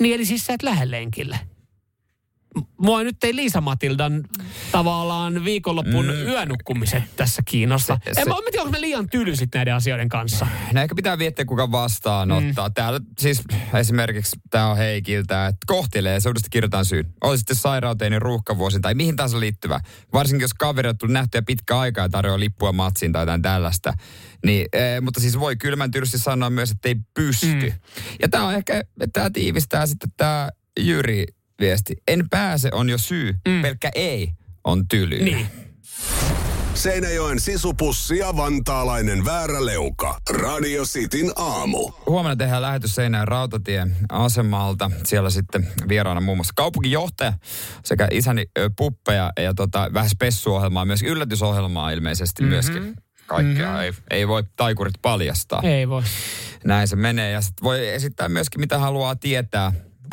[0.00, 1.38] niin eli siis sä et lähde lenkille.
[2.78, 4.24] Mua nyt ei Liisa Matildan
[4.72, 6.12] tavallaan viikonlopun mm.
[6.12, 7.98] yönukkumisen tässä kiinnosta.
[8.04, 10.46] Se- Se, en mä mä tiedä, onko me liian tylysit näiden asioiden kanssa.
[10.72, 12.68] No ehkä pitää miettiä, kuka vastaanottaa.
[12.68, 12.74] Mm.
[12.74, 13.42] Täällä siis
[13.74, 17.14] esimerkiksi tämä on Heikiltä, että kohteleisuudesta kirjoitan syyn.
[17.24, 19.80] Oli sitten sairauteen, niin ruuhkavuosi tai mihin tahansa liittyvä.
[20.12, 23.92] Varsinkin jos kaveri on tullut nähtyä pitkä aikaa ja tarjoaa lippua matsiin tai jotain tällaista.
[24.46, 27.46] Niin, e, mutta siis voi kylmän tyrsty sanoa myös, että ei pysty.
[27.46, 27.72] Mm.
[28.22, 28.82] Ja tämä on ehkä,
[29.12, 30.48] tämä tiivistää sitten tämä
[30.80, 31.26] Jyri
[31.60, 31.96] viesti.
[32.08, 33.34] En pääse on jo syy.
[33.48, 33.62] Mm.
[33.62, 34.28] Pelkkä ei
[34.64, 35.24] on tyly.
[35.24, 35.46] Niin.
[36.74, 40.18] Seinäjoen sisupussi ja vantaalainen vääräleuka.
[40.30, 41.92] Radio Cityn aamu.
[42.06, 44.90] Huomenna tehdään lähetys Seinäjän rautatieasemalta.
[45.04, 47.32] Siellä sitten vieraana muun muassa kaupunginjohtaja
[47.84, 48.44] sekä isäni
[48.76, 52.52] puppeja ja tota, vähän spessuohjelmaa, myös yllätysohjelmaa ilmeisesti mm-hmm.
[52.52, 52.94] myöskin.
[53.26, 53.80] Kaikkea mm-hmm.
[53.80, 55.60] ei, ei voi taikurit paljastaa.
[55.62, 56.02] Ei voi.
[56.64, 57.30] Näin se menee.
[57.30, 59.72] Ja sitten voi esittää myöskin, mitä haluaa tietää.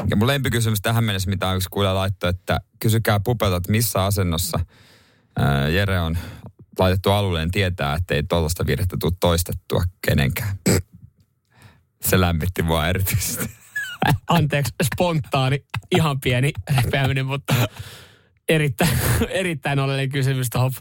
[0.09, 4.59] Ja mun lempikysymys tähän mennessä, mitä yksi kuulija laittoi, että kysykää pupelta, että missä asennossa
[5.39, 6.17] ää, Jere on
[6.79, 10.55] laitettu alueen tietää, että ei tuollaista virhettä tule toistettua kenenkään.
[12.01, 13.49] Se lämmitti mua erityisesti.
[14.27, 17.53] Anteeksi, spontaani, ihan pieni repeäminen, mutta
[18.49, 20.71] erittäin, erittäin oleellinen kysymys tuohon.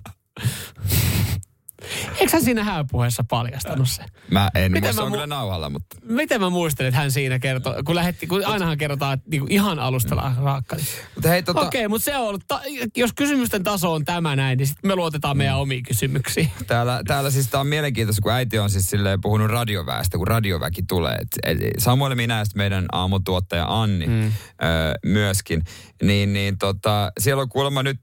[2.21, 4.03] Eikö hän siinä hääpuheessa paljastanut se?
[4.31, 7.13] Mä en, Miten se mä on mu- kyllä nauhalla, mutta Miten mä muistelin, että hän
[7.13, 10.45] siinä kertoo, kun, lähetti, kun ainahan kerrotaan, että niinku ihan alusta mm.
[10.45, 10.77] raakka.
[11.15, 12.61] Mutta hei, tota, Okei, mutta se on ollut, ta-
[12.97, 15.61] jos kysymysten taso on tämä näin, niin sitten me luotetaan meidän Mm.
[15.61, 16.51] omiin kysymyksiin.
[16.67, 20.83] Täällä, täällä siis tää on mielenkiintoista, kun äiti on siis silleen puhunut radioväestä, kun radioväki
[20.89, 21.15] tulee.
[21.15, 24.25] Et, et, Samuel minä ja meidän aamutuottaja Anni mm.
[24.27, 24.33] ö,
[25.05, 25.63] myöskin.
[26.03, 28.01] Niin, niin tota, siellä on kuulemma nyt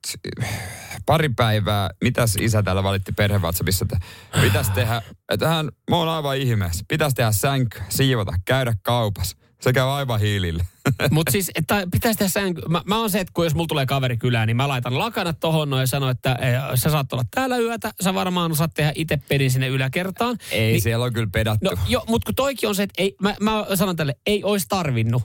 [1.05, 3.99] pari päivää, mitäs isä täällä valitti perhevatsapissa, että
[4.41, 9.37] pitäisi tehdä, että hän, mä oon aivan ihmeessä, pitäisi tehdä sänky, siivota, käydä kaupassa.
[9.61, 10.63] Se käy aivan hiilille.
[11.11, 12.61] Mutta siis, että pitäisi tehdä sänky.
[12.69, 15.39] Mä, mä oon se, että kun jos mulla tulee kaveri kylään, niin mä laitan lakanat
[15.39, 17.91] tohon noin ja sanon, että e, sä saat olla täällä yötä.
[18.03, 20.37] Sä varmaan saat tehdä itse pedin sinne yläkertaan.
[20.51, 21.69] Ei, Niin- siellä on kyllä pedattu.
[21.69, 24.65] No joo, mutta kun toikin on se, että ei, mä, mä sanon tälle, ei olisi
[24.69, 25.23] tarvinnut.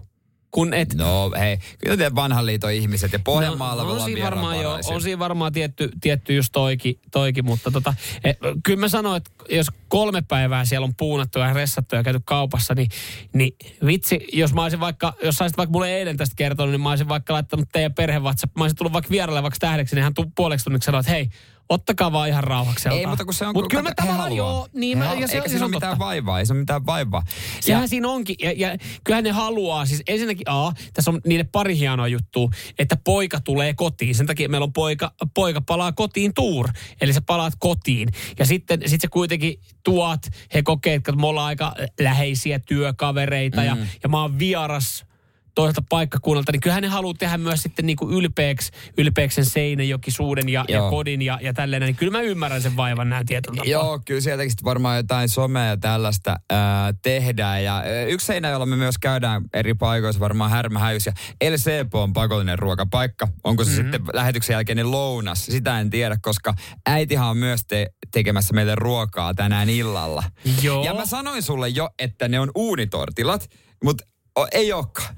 [0.51, 4.25] Kun et, No hei, kyllä te vanhan liiton ihmiset ja Pohjanmaalla No, no, on siinä
[4.25, 7.95] varmaan jo, on siinä varmaan tietty, tietty just toikin, toikin mutta tota,
[8.25, 12.21] eh, kyllä mä sanoin, että jos kolme päivää siellä on puunattu ja ressattu ja käyty
[12.25, 12.89] kaupassa, niin,
[13.33, 16.91] niin vitsi, jos mä olisin vaikka, jos saisit vaikka mulle eilen tästä kertonut, niin mä
[16.91, 20.15] olisin vaikka laittanut teidän perhe WhatsApp, mä olisin tullut vaikka vieraille vaikka tähdeksi, niin hän
[20.15, 21.31] tuu puoleksi tunniksi sanoa, että hei,
[21.71, 22.89] ottakaa vaan ihan rauhaksi.
[22.89, 23.55] Ei, mutta kun se on...
[23.55, 25.91] Mutta kyllä mä tavallaan joo, niin mä, ja se, Eikä se siinä on ole mitään
[25.93, 26.05] totta.
[26.05, 27.23] vaivaa, ei se ole mitään vaivaa.
[27.61, 28.37] Sehän siinä onkin.
[28.43, 32.97] Ja, ja kyllähän ne haluaa, siis ensinnäkin A, tässä on niille pari hienoa juttua, että
[33.05, 34.15] poika tulee kotiin.
[34.15, 36.69] Sen takia meillä on poika, poika palaa kotiin tour.
[37.01, 38.09] Eli sä palaat kotiin.
[38.39, 40.21] Ja sitten sit sä kuitenkin tuot,
[40.55, 43.67] he kokee, että me ollaan aika läheisiä työkavereita mm.
[43.67, 45.10] ja, ja mä oon vieras
[45.55, 50.49] toiselta paikkakunnalta, niin kyllähän ne haluaa tehdä myös sitten niin kuin ylpeäksi, ylpeäksi sen Seinäjokisuuden
[50.49, 51.83] ja, ja kodin ja, ja tälleen.
[51.83, 53.71] Niin kyllä mä ymmärrän sen vaivan näin tietyllä tapaa.
[53.71, 57.65] Joo, kyllä sieltäkin sitten varmaan jotain somea ja tällaista ää, tehdään.
[57.65, 61.07] Ja ää, yksi seinä, jolla me myös käydään eri paikoissa, varmaan härmähäjys.
[61.07, 61.13] Ja
[61.51, 63.29] LCP on pakollinen ruokapaikka.
[63.45, 63.83] Onko se mm-hmm.
[63.83, 65.47] sitten lähetyksen jälkeinen lounas?
[65.47, 66.55] Sitä en tiedä, koska
[66.87, 70.23] äitihan on myös te- tekemässä meille ruokaa tänään illalla.
[70.63, 70.85] Joo.
[70.85, 73.51] Ja mä sanoin sulle jo, että ne on uunitortilat,
[73.85, 74.05] mutta
[74.53, 75.17] ei olekaan.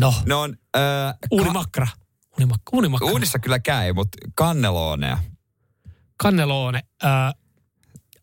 [0.00, 0.56] No, Ne on...
[0.74, 1.86] Ää, uunimakkara.
[2.32, 2.76] Uunimakkara.
[2.76, 3.12] Uunimakkara.
[3.12, 5.18] Uunissa kyllä käy, mutta kannelooneja.
[6.16, 6.80] Kannelone.
[7.02, 7.32] Ää,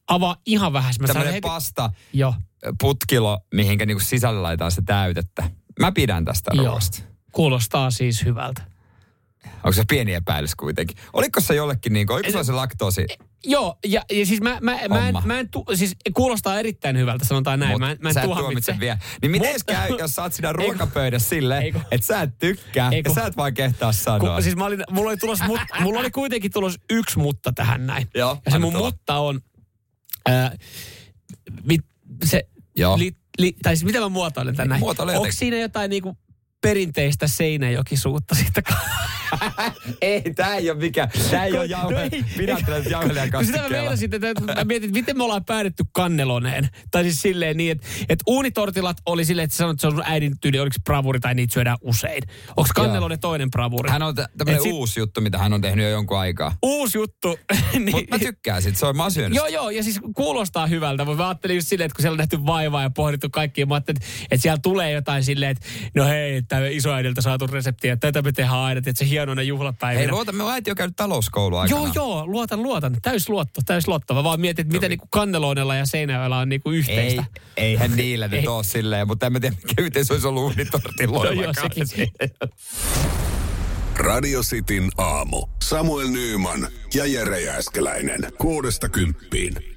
[0.08, 0.94] avaa ihan vähän.
[1.00, 2.34] Mä Tämmöinen heti- pasta Joo.
[2.82, 5.50] putkilo, mihinkä niinku sisälle laitetaan sitä täytettä.
[5.80, 7.00] Mä pidän tästä ruoasta.
[7.32, 8.62] Kuulostaa siis hyvältä.
[9.56, 10.98] Onko se pieni epäilys kuitenkin?
[11.14, 13.06] Oliko se jollekin niinku, oliko se se laktoosi?
[13.46, 17.26] Joo, ja, ja siis mä, mä, mä, en, mä en tu, siis kuulostaa erittäin hyvältä,
[17.26, 17.72] sanotaan näin.
[17.72, 18.98] Mut mä, en- mä en sä et tuomitse vielä.
[19.22, 23.10] Niin miten Mutta- käy, jos sä oot siinä ruokapöydässä silleen, että sä et tykkää Eiku-
[23.10, 24.34] ja sä et vaan kehtaa sanoa.
[24.34, 27.88] Kun, siis mä olin, mulla, oli tulos, mut, mulla oli kuitenkin tulos yksi mutta tähän
[27.88, 28.08] näin.
[28.16, 28.86] Joo, ja se mun tulla.
[28.86, 29.42] mutta on,
[30.30, 30.56] ää,
[31.64, 31.82] mit,
[32.26, 32.44] se,
[32.76, 32.98] Joo.
[32.98, 34.80] li, li, tai siis mitä mä muotoilen tän näin?
[34.80, 36.18] Muotoile Onko siinä jotain niinku
[36.62, 38.62] perinteistä Seinäjokisuutta siitä?
[40.02, 42.24] ei, tää ei ole mikään, tää ei ole jauhe, no ei.
[42.38, 43.90] pidättelet jauhelijan Kun sitä mä kastikkeella.
[43.90, 46.70] meinasin, että mä mietin, että miten me ollaan päädytty kanneloneen.
[46.92, 49.94] Tai siis silleen niin, että, että uunitortilat oli silleen, että sä sanoit, että se on
[49.94, 52.24] sun äidin tyyli, oliko se bravuri tai niitä syödään usein.
[52.58, 53.90] Onko kannelone toinen bravuri?
[53.90, 56.56] Hän on tä- tämmönen Et sit- uusi juttu, mitä hän on tehnyt jo jonkun aikaa.
[56.64, 57.40] Uusi juttu.
[57.74, 61.06] niin, Mutta mä tykkään sit, se on, mä syönyt Joo, joo, ja siis kuulostaa hyvältä,
[61.06, 63.74] mutta mä ajattelin just silleen, että kun siellä on nähty vaivaa ja pohdittu kaikkia, mä
[63.76, 65.66] ajattelin, että, että siellä tulee jotain silleen, että
[65.96, 70.00] no hei, tämä isoäidiltä saatu resepti, että tätä me tehdään aina, että se hienoina juhlapäivinä.
[70.00, 71.82] Hei, luota, me äiti on käynyt talouskoulua aikana.
[71.82, 72.98] Joo, joo, luotan, luotan.
[73.02, 74.14] Täys luotto, täys luotto.
[74.14, 77.24] Mä vaan mietin, että mitä niinku Kannelonella ja Seinäjoella on niinku Ei, yhteistä.
[77.58, 78.48] eihän niillä nyt Ei.
[78.48, 81.44] ole silleen, mutta en mä tiedä, mikä yhteys olisi ollut No uunitortilloilla.
[81.44, 81.88] joo, sekin.
[83.96, 85.48] Radio Cityn aamu.
[85.64, 88.20] Samuel Nyyman ja Jere Jääskeläinen.
[88.38, 89.77] Kuudesta kymppiin.